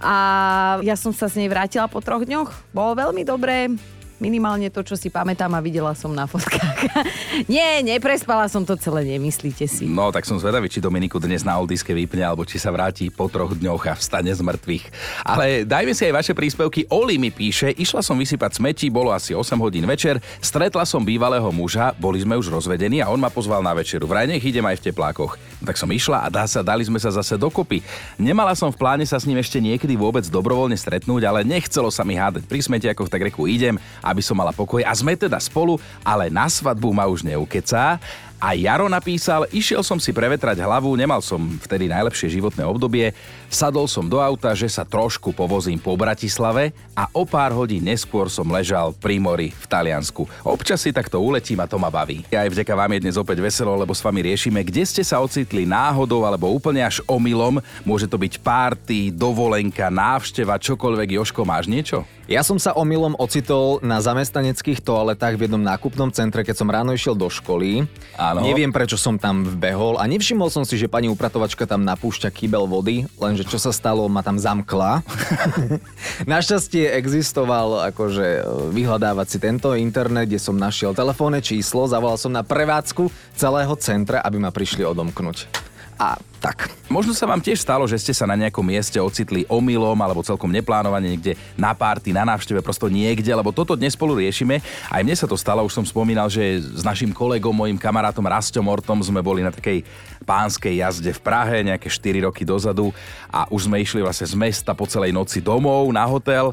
a 0.03 0.17
ja 0.83 0.99
som 0.99 1.15
sa 1.15 1.31
z 1.31 1.41
nej 1.41 1.49
vrátila 1.49 1.87
po 1.87 2.03
troch 2.03 2.27
dňoch. 2.27 2.75
Bolo 2.75 2.99
veľmi 2.99 3.23
dobré 3.23 3.71
minimálne 4.23 4.71
to, 4.71 4.87
čo 4.87 4.95
si 4.95 5.11
pamätám 5.11 5.51
a 5.51 5.59
videla 5.59 5.91
som 5.99 6.15
na 6.15 6.31
fotkách. 6.31 6.79
Nie, 7.53 7.83
neprespala 7.83 8.47
som 8.47 8.63
to 8.63 8.79
celé, 8.79 9.03
nemyslíte 9.19 9.67
si. 9.67 9.91
No, 9.91 10.15
tak 10.15 10.23
som 10.23 10.39
zvedavý, 10.39 10.71
či 10.71 10.79
Dominiku 10.79 11.19
dnes 11.19 11.43
na 11.43 11.59
Oldiske 11.59 11.91
vypne, 11.91 12.23
alebo 12.23 12.47
či 12.47 12.63
sa 12.63 12.71
vráti 12.71 13.11
po 13.11 13.27
troch 13.27 13.59
dňoch 13.59 13.83
a 13.91 13.99
vstane 13.99 14.31
z 14.31 14.39
mŕtvych. 14.39 14.85
Ale 15.27 15.67
dajme 15.67 15.91
si 15.91 16.07
aj 16.07 16.15
vaše 16.15 16.33
príspevky. 16.39 16.87
Oli 16.95 17.19
mi 17.19 17.35
píše, 17.35 17.75
išla 17.75 17.99
som 17.99 18.15
vysypať 18.15 18.63
smeti, 18.63 18.87
bolo 18.95 19.11
asi 19.11 19.35
8 19.35 19.59
hodín 19.59 19.83
večer, 19.91 20.23
stretla 20.39 20.87
som 20.87 21.03
bývalého 21.03 21.51
muža, 21.51 21.91
boli 21.99 22.23
sme 22.23 22.39
už 22.39 22.55
rozvedení 22.55 23.03
a 23.03 23.11
on 23.11 23.19
ma 23.19 23.27
pozval 23.27 23.59
na 23.59 23.75
večeru. 23.75 24.07
Vraj 24.07 24.31
nech 24.31 24.45
idem 24.47 24.63
aj 24.63 24.79
v 24.79 24.85
teplákoch. 24.95 25.35
Tak 25.67 25.75
som 25.75 25.91
išla 25.91 26.23
a 26.23 26.29
dá 26.31 26.47
sa, 26.47 26.63
dali 26.63 26.87
sme 26.87 27.03
sa 27.03 27.11
zase 27.11 27.35
dokopy. 27.35 27.83
Nemala 28.23 28.55
som 28.55 28.71
v 28.71 28.79
pláne 28.79 29.03
sa 29.03 29.19
s 29.19 29.27
ním 29.27 29.43
ešte 29.43 29.59
niekedy 29.59 29.99
vôbec 29.99 30.23
dobrovoľne 30.31 30.79
stretnúť, 30.79 31.27
ale 31.27 31.43
nechcelo 31.43 31.91
sa 31.91 32.07
mi 32.07 32.15
hádať 32.15 32.47
pri 32.47 32.63
smetiakoch, 32.63 33.11
tak 33.11 33.27
reku 33.27 33.51
idem 33.51 33.81
a 33.99 34.12
aby 34.13 34.21
som 34.21 34.37
mala 34.37 34.53
pokoj. 34.53 34.85
A 34.85 34.93
sme 34.93 35.17
teda 35.17 35.41
spolu, 35.41 35.81
ale 36.05 36.29
na 36.29 36.47
svadbu 36.47 36.93
ma 36.93 37.09
už 37.09 37.25
neukecá. 37.25 37.97
A 38.43 38.59
Jaro 38.59 38.91
napísal, 38.91 39.47
išiel 39.55 39.87
som 39.87 40.03
si 40.03 40.11
prevetrať 40.11 40.59
hlavu, 40.67 40.99
nemal 40.99 41.23
som 41.23 41.39
vtedy 41.63 41.87
najlepšie 41.87 42.27
životné 42.27 42.67
obdobie, 42.67 43.15
sadol 43.47 43.87
som 43.87 44.11
do 44.11 44.19
auta, 44.19 44.51
že 44.51 44.67
sa 44.67 44.83
trošku 44.83 45.31
povozím 45.31 45.79
po 45.79 45.95
Bratislave 45.95 46.75
a 46.99 47.07
o 47.15 47.23
pár 47.23 47.55
hodín 47.55 47.87
neskôr 47.87 48.27
som 48.27 48.51
ležal 48.51 48.99
pri 48.99 49.23
mori 49.23 49.55
v 49.55 49.67
Taliansku. 49.71 50.27
Občas 50.43 50.83
si 50.83 50.91
takto 50.91 51.23
uletím 51.23 51.63
a 51.63 51.71
to 51.71 51.79
ma 51.79 51.87
baví. 51.87 52.27
Aj 52.35 52.51
vďaka 52.51 52.75
vám 52.75 52.99
je 52.99 53.03
dnes 53.07 53.15
opäť 53.15 53.39
veselo, 53.47 53.79
lebo 53.79 53.95
s 53.95 54.03
vami 54.03 54.27
riešime, 54.27 54.67
kde 54.67 54.83
ste 54.91 55.07
sa 55.07 55.23
ocitli 55.23 55.63
náhodou 55.63 56.27
alebo 56.27 56.51
úplne 56.51 56.83
až 56.83 56.99
omylom. 57.07 57.63
Môže 57.87 58.11
to 58.11 58.19
byť 58.19 58.43
párty, 58.43 59.15
dovolenka, 59.15 59.87
návšteva, 59.87 60.59
čokoľvek. 60.59 61.15
Joško, 61.15 61.47
máš 61.47 61.71
niečo? 61.71 62.03
Ja 62.31 62.41
som 62.41 62.57
sa 62.57 62.73
omylom 62.73 63.19
ocitol 63.19 63.83
na 63.83 64.01
zamestnaneckých 64.01 64.81
toaletách 64.81 65.37
v 65.37 65.45
jednom 65.51 65.61
nákupnom 65.61 66.09
centre, 66.15 66.41
keď 66.47 66.55
som 66.55 66.71
ráno 66.71 66.95
išiel 66.95 67.13
do 67.13 67.29
školy. 67.29 67.85
Áno. 68.33 68.49
Neviem, 68.49 68.73
prečo 68.73 68.97
som 68.97 69.21
tam 69.21 69.45
vbehol 69.45 70.01
a 70.01 70.09
nevšimol 70.09 70.49
som 70.49 70.65
si, 70.65 70.81
že 70.81 70.89
pani 70.89 71.13
upratovačka 71.13 71.69
tam 71.69 71.85
napúšťa 71.85 72.33
kýbel 72.33 72.65
vody, 72.65 73.05
lenže 73.21 73.45
čo 73.45 73.61
sa 73.61 73.69
stalo, 73.77 74.09
ma 74.09 74.25
tam 74.25 74.41
zamkla. 74.41 75.05
Našťastie 76.33 76.97
existoval 76.97 77.93
akože 77.93 78.49
vyhľadávací 78.73 79.37
tento 79.37 79.77
internet, 79.77 80.33
kde 80.33 80.41
som 80.41 80.57
našiel 80.57 80.97
telefónne 80.97 81.45
číslo, 81.45 81.85
zavolal 81.85 82.17
som 82.17 82.33
na 82.33 82.41
prevádzku 82.41 83.13
celého 83.37 83.75
centra, 83.77 84.25
aby 84.25 84.41
ma 84.41 84.49
prišli 84.49 84.81
odomknúť. 84.81 85.72
A 86.03 86.19
tak. 86.43 86.67
Možno 86.91 87.15
sa 87.15 87.31
vám 87.31 87.39
tiež 87.39 87.63
stalo, 87.63 87.87
že 87.87 87.95
ste 87.95 88.11
sa 88.11 88.27
na 88.27 88.35
nejakom 88.35 88.67
mieste 88.67 88.99
ocitli 88.99 89.47
omylom 89.47 89.95
alebo 90.03 90.27
celkom 90.27 90.51
neplánovane 90.51 91.15
niekde 91.15 91.39
na 91.55 91.71
párty, 91.71 92.11
na 92.11 92.27
návšteve, 92.27 92.59
prosto 92.59 92.91
niekde, 92.91 93.31
lebo 93.31 93.55
toto 93.55 93.79
dnes 93.79 93.95
spolu 93.95 94.19
riešime. 94.19 94.59
Aj 94.91 94.99
mne 95.07 95.15
sa 95.15 95.31
to 95.31 95.39
stalo, 95.39 95.63
už 95.63 95.71
som 95.71 95.87
spomínal, 95.87 96.27
že 96.27 96.59
s 96.59 96.83
našim 96.83 97.15
kolegom, 97.15 97.55
mojim 97.55 97.79
kamarátom 97.79 98.27
Rastom 98.27 98.67
Ortom 98.67 98.99
sme 98.99 99.23
boli 99.23 99.47
na 99.47 99.55
takej 99.55 99.87
pánskej 100.27 100.83
jazde 100.83 101.15
v 101.15 101.23
Prahe 101.23 101.63
nejaké 101.63 101.87
4 101.87 102.27
roky 102.27 102.43
dozadu 102.43 102.91
a 103.31 103.47
už 103.47 103.71
sme 103.71 103.79
išli 103.79 104.03
vlastne 104.03 104.27
z 104.27 104.35
mesta 104.35 104.75
po 104.75 104.91
celej 104.91 105.15
noci 105.15 105.39
domov 105.39 105.87
na 105.95 106.03
hotel 106.03 106.51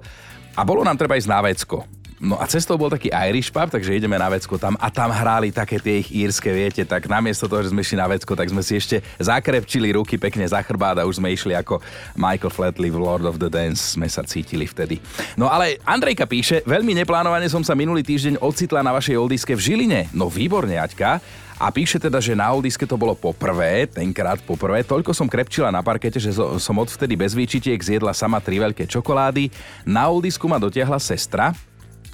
a 0.53 0.61
bolo 0.61 0.85
nám 0.85 1.01
treba 1.01 1.17
ísť 1.17 1.29
na 1.33 1.41
vecko. 1.41 1.98
No 2.19 2.35
a 2.35 2.43
cestou 2.51 2.75
bol 2.75 2.91
taký 2.91 3.07
Irish 3.31 3.47
pub, 3.47 3.71
takže 3.71 3.95
ideme 3.95 4.19
na 4.19 4.27
vecko 4.27 4.59
tam 4.59 4.75
a 4.75 4.91
tam 4.91 5.07
hráli 5.07 5.55
také 5.55 5.79
tie 5.79 6.03
ich 6.03 6.11
írske, 6.11 6.51
viete, 6.51 6.83
tak 6.83 7.07
namiesto 7.07 7.47
toho, 7.47 7.63
že 7.63 7.71
sme 7.71 7.79
išli 7.79 7.95
na 7.95 8.11
vecko, 8.11 8.35
tak 8.35 8.51
sme 8.51 8.59
si 8.59 8.75
ešte 8.75 8.99
zakrepčili 9.23 9.95
ruky 9.95 10.19
pekne 10.19 10.43
za 10.43 10.59
chrbát 10.59 10.99
a 10.99 11.07
už 11.07 11.23
sme 11.23 11.31
išli 11.31 11.55
ako 11.55 11.79
Michael 12.19 12.51
Flatley 12.51 12.91
v 12.91 12.99
Lord 12.99 13.23
of 13.23 13.39
the 13.39 13.47
Dance, 13.47 13.95
sme 13.95 14.11
sa 14.11 14.27
cítili 14.27 14.67
vtedy. 14.67 14.99
No 15.39 15.47
ale 15.47 15.79
Andrejka 15.87 16.27
píše, 16.27 16.59
veľmi 16.67 16.91
neplánovane 16.91 17.47
som 17.47 17.63
sa 17.63 17.71
minulý 17.71 18.03
týždeň 18.03 18.43
ocitla 18.43 18.83
na 18.83 18.91
vašej 18.91 19.15
oldiske 19.15 19.55
v 19.55 19.63
Žiline. 19.63 20.11
No 20.11 20.27
výborne, 20.27 20.75
Aťka. 20.75 21.23
A 21.59 21.75
píše 21.75 21.99
teda, 21.99 22.23
že 22.23 22.39
na 22.39 22.51
oldiske 22.55 22.87
to 22.87 22.95
bolo 22.95 23.15
poprvé, 23.15 23.83
tenkrát 23.87 24.39
poprvé. 24.43 24.83
Toľko 24.83 25.11
som 25.11 25.27
krepčila 25.27 25.67
na 25.71 25.83
parkete, 25.83 26.15
že 26.15 26.31
som 26.35 26.75
odvtedy 26.79 27.19
bez 27.19 27.35
výčitiek 27.35 27.75
zjedla 27.75 28.15
sama 28.15 28.39
tri 28.39 28.63
veľké 28.63 28.87
čokolády. 28.87 29.51
Na 29.83 30.07
oldisku 30.07 30.47
ma 30.47 30.55
dotiahla 30.55 30.95
sestra, 31.03 31.51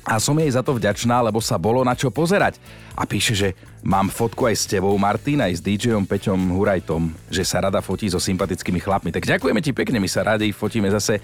a 0.05 0.21
som 0.21 0.38
jej 0.38 0.53
za 0.53 0.62
to 0.62 0.77
vďačná, 0.77 1.17
lebo 1.25 1.41
sa 1.41 1.57
bolo 1.57 1.81
na 1.81 1.97
čo 1.97 2.13
pozerať. 2.13 2.62
A 2.93 3.09
píše, 3.09 3.33
že 3.33 3.50
mám 3.81 4.13
fotku 4.13 4.45
aj 4.45 4.55
s 4.55 4.69
tebou, 4.69 4.93
Martin, 5.01 5.41
aj 5.41 5.57
s 5.57 5.62
DJom 5.65 6.05
Peťom 6.05 6.53
Hurajtom, 6.53 7.09
že 7.33 7.41
sa 7.41 7.65
rada 7.65 7.81
fotí 7.81 8.05
so 8.05 8.21
sympatickými 8.21 8.77
chlapmi. 8.77 9.09
Tak 9.09 9.25
ďakujeme 9.25 9.59
ti 9.65 9.74
pekne, 9.74 9.97
my 9.97 10.05
sa 10.05 10.21
radi 10.21 10.53
fotíme 10.53 10.93
zase 10.93 11.17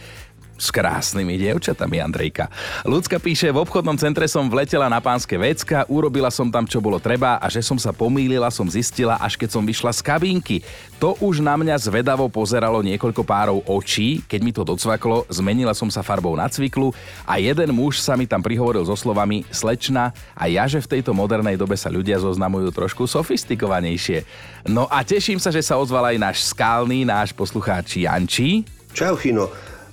s 0.58 0.70
krásnymi 0.70 1.42
dievčatami, 1.42 1.98
Andrejka. 1.98 2.48
Ľudská 2.86 3.18
píše, 3.18 3.50
v 3.50 3.62
obchodnom 3.66 3.98
centre 3.98 4.30
som 4.30 4.46
vletela 4.46 4.86
na 4.86 5.02
pánske 5.02 5.34
vecka, 5.34 5.90
urobila 5.90 6.30
som 6.30 6.54
tam, 6.54 6.70
čo 6.70 6.78
bolo 6.78 7.02
treba 7.02 7.42
a 7.42 7.50
že 7.50 7.66
som 7.66 7.82
sa 7.82 7.90
pomýlila, 7.90 8.54
som 8.54 8.70
zistila, 8.70 9.18
až 9.18 9.36
keď 9.36 9.50
som 9.58 9.64
vyšla 9.66 9.90
z 9.90 10.02
kabínky. 10.06 10.58
To 11.02 11.18
už 11.18 11.42
na 11.42 11.58
mňa 11.58 11.82
zvedavo 11.82 12.30
pozeralo 12.30 12.86
niekoľko 12.86 13.26
párov 13.26 13.66
očí, 13.66 14.22
keď 14.30 14.40
mi 14.46 14.54
to 14.54 14.62
docvaklo, 14.62 15.26
zmenila 15.34 15.74
som 15.74 15.90
sa 15.90 16.06
farbou 16.06 16.38
na 16.38 16.46
cviklu 16.46 16.94
a 17.26 17.42
jeden 17.42 17.74
muž 17.74 17.98
sa 17.98 18.14
mi 18.14 18.30
tam 18.30 18.46
prihovoril 18.46 18.86
so 18.86 18.94
slovami 18.94 19.42
slečna 19.50 20.14
a 20.38 20.46
ja, 20.46 20.70
že 20.70 20.78
v 20.78 21.00
tejto 21.00 21.12
modernej 21.18 21.58
dobe 21.58 21.74
sa 21.74 21.90
ľudia 21.90 22.22
zoznamujú 22.22 22.70
trošku 22.70 23.10
sofistikovanejšie. 23.10 24.24
No 24.70 24.86
a 24.86 25.02
teším 25.02 25.42
sa, 25.42 25.50
že 25.50 25.66
sa 25.66 25.82
ozval 25.82 26.14
aj 26.14 26.18
náš 26.22 26.38
skálny, 26.54 27.02
náš 27.02 27.34
poslucháč 27.34 27.98
Janči. 28.06 28.62
Čau, 28.94 29.18
Chino. 29.18 29.50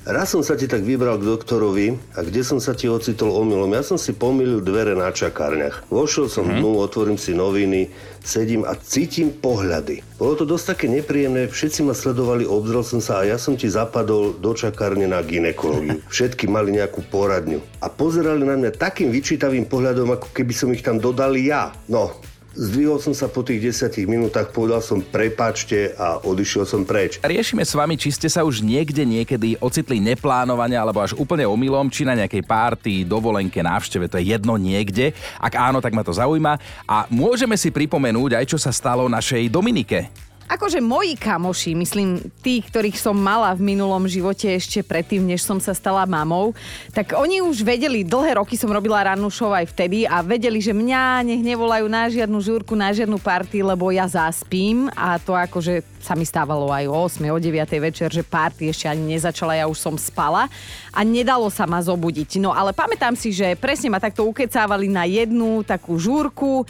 Raz 0.08 0.32
som 0.32 0.40
sa 0.40 0.56
ti 0.56 0.64
tak 0.64 0.88
vybral 0.88 1.20
k 1.20 1.28
doktorovi 1.28 2.16
a 2.16 2.24
kde 2.24 2.40
som 2.40 2.56
sa 2.56 2.72
ti 2.72 2.88
ocitol 2.88 3.28
omylom. 3.28 3.76
Ja 3.76 3.84
som 3.84 4.00
si 4.00 4.16
pomýlil 4.16 4.64
dvere 4.64 4.96
na 4.96 5.12
čakárniach. 5.12 5.84
Vošiel 5.92 6.32
som 6.32 6.48
mm-hmm. 6.48 6.64
dnu, 6.64 6.80
otvorím 6.80 7.20
si 7.20 7.36
noviny, 7.36 7.92
sedím 8.24 8.64
a 8.64 8.72
cítim 8.72 9.28
pohľady. 9.28 10.00
Bolo 10.16 10.32
to 10.40 10.48
dosť 10.48 10.64
také 10.72 10.86
nepríjemné, 10.88 11.52
všetci 11.52 11.84
ma 11.84 11.92
sledovali, 11.92 12.48
obzrel 12.48 12.80
som 12.88 13.04
sa 13.04 13.20
a 13.20 13.28
ja 13.28 13.36
som 13.36 13.52
ti 13.52 13.68
zapadol 13.68 14.32
do 14.32 14.56
čakárne 14.56 15.04
na 15.04 15.20
ginekológiu. 15.20 16.00
Všetky 16.16 16.48
mali 16.48 16.80
nejakú 16.80 17.04
poradňu. 17.12 17.60
A 17.84 17.92
pozerali 17.92 18.48
na 18.48 18.56
mňa 18.56 18.80
takým 18.80 19.12
vyčítavým 19.12 19.68
pohľadom, 19.68 20.08
ako 20.08 20.32
keby 20.32 20.56
som 20.56 20.72
ich 20.72 20.80
tam 20.80 20.96
dodal 20.96 21.36
ja. 21.36 21.68
No, 21.84 22.16
Zdvihol 22.58 22.98
som 22.98 23.14
sa 23.14 23.30
po 23.30 23.46
tých 23.46 23.70
10 23.70 24.02
minútach, 24.10 24.50
povedal 24.50 24.82
som 24.82 24.98
prepáčte 24.98 25.94
a 25.94 26.18
odišiel 26.18 26.66
som 26.66 26.82
preč. 26.82 27.22
Riešime 27.22 27.62
s 27.62 27.70
vami, 27.78 27.94
či 27.94 28.10
ste 28.10 28.26
sa 28.26 28.42
už 28.42 28.66
niekde 28.66 29.06
niekedy 29.06 29.54
ocitli 29.62 30.02
neplánovane 30.02 30.74
alebo 30.74 30.98
až 30.98 31.14
úplne 31.14 31.46
omylom, 31.46 31.86
či 31.86 32.02
na 32.02 32.18
nejakej 32.18 32.42
párty, 32.42 33.06
dovolenke, 33.06 33.62
návšteve, 33.62 34.10
to 34.10 34.18
je 34.18 34.34
jedno 34.34 34.58
niekde. 34.58 35.14
Ak 35.38 35.54
áno, 35.54 35.78
tak 35.78 35.94
ma 35.94 36.02
to 36.02 36.10
zaujíma. 36.10 36.58
A 36.90 37.06
môžeme 37.14 37.54
si 37.54 37.70
pripomenúť 37.70 38.42
aj, 38.42 38.44
čo 38.50 38.58
sa 38.58 38.74
stalo 38.74 39.06
našej 39.06 39.46
Dominike. 39.54 40.27
Akože 40.48 40.80
moji 40.80 41.12
kamoši, 41.12 41.76
myslím 41.76 42.24
tí, 42.40 42.64
ktorých 42.64 42.96
som 42.96 43.12
mala 43.12 43.52
v 43.52 43.68
minulom 43.68 44.08
živote 44.08 44.48
ešte 44.48 44.80
predtým, 44.80 45.20
než 45.28 45.44
som 45.44 45.60
sa 45.60 45.76
stala 45.76 46.08
mamou, 46.08 46.56
tak 46.96 47.12
oni 47.12 47.44
už 47.44 47.60
vedeli, 47.60 48.00
dlhé 48.00 48.40
roky 48.40 48.56
som 48.56 48.72
robila 48.72 49.04
rannú 49.12 49.28
show 49.28 49.52
aj 49.52 49.68
vtedy 49.76 50.08
a 50.08 50.24
vedeli, 50.24 50.64
že 50.64 50.72
mňa 50.72 51.20
nech 51.28 51.44
nevolajú 51.44 51.84
na 51.92 52.08
žiadnu 52.08 52.40
žúrku, 52.40 52.72
na 52.72 52.88
žiadnu 52.96 53.20
party, 53.20 53.60
lebo 53.60 53.92
ja 53.92 54.08
zaspím 54.08 54.88
a 54.96 55.20
to 55.20 55.36
akože 55.36 55.84
sa 56.00 56.16
mi 56.16 56.24
stávalo 56.24 56.72
aj 56.72 56.88
o 56.88 56.96
8, 56.96 57.28
o 57.28 57.36
9 57.36 57.68
večer, 57.84 58.08
že 58.08 58.24
party 58.24 58.72
ešte 58.72 58.88
ani 58.88 59.18
nezačala, 59.18 59.58
ja 59.58 59.68
už 59.68 59.76
som 59.76 59.94
spala 60.00 60.48
a 60.94 61.00
nedalo 61.04 61.52
sa 61.52 61.68
ma 61.68 61.82
zobudiť. 61.84 62.40
No 62.40 62.56
ale 62.56 62.72
pamätám 62.72 63.12
si, 63.12 63.34
že 63.34 63.52
presne 63.58 63.92
ma 63.92 64.00
takto 64.00 64.24
ukecávali 64.24 64.88
na 64.88 65.04
jednu 65.04 65.60
takú 65.66 66.00
žúrku 66.00 66.64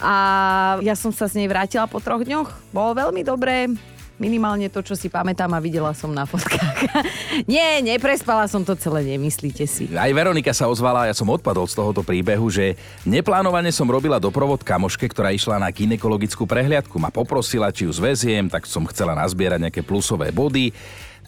a 0.00 0.14
ja 0.80 0.96
som 0.96 1.12
sa 1.12 1.28
z 1.28 1.44
nej 1.44 1.48
vrátila 1.48 1.84
po 1.84 2.00
troch 2.00 2.24
dňoch. 2.24 2.72
Bolo 2.72 2.96
veľmi 2.96 3.19
dobré, 3.22 3.70
minimálne 4.20 4.68
to, 4.68 4.84
čo 4.84 4.92
si 4.92 5.08
pamätám 5.08 5.48
a 5.56 5.64
videla 5.64 5.96
som 5.96 6.12
na 6.12 6.28
fotkách. 6.28 6.92
Nie, 7.50 7.80
neprespala 7.80 8.44
som 8.44 8.60
to 8.60 8.76
celé, 8.76 9.16
nemyslíte 9.16 9.64
si. 9.64 9.88
Aj 9.96 10.12
Veronika 10.12 10.52
sa 10.52 10.68
ozvala, 10.68 11.08
ja 11.08 11.16
som 11.16 11.26
odpadol 11.32 11.64
z 11.64 11.80
tohoto 11.80 12.04
príbehu, 12.04 12.52
že 12.52 12.76
neplánovane 13.08 13.72
som 13.72 13.88
robila 13.88 14.20
doprovod 14.20 14.60
kamoške, 14.60 15.08
ktorá 15.08 15.32
išla 15.32 15.56
na 15.56 15.72
ginekologickú 15.72 16.44
prehliadku. 16.44 17.00
Ma 17.00 17.08
poprosila, 17.08 17.72
či 17.72 17.88
ju 17.88 17.92
zväziem, 17.96 18.52
tak 18.52 18.68
som 18.68 18.84
chcela 18.92 19.16
nazbierať 19.16 19.72
nejaké 19.72 19.80
plusové 19.80 20.28
body. 20.28 20.76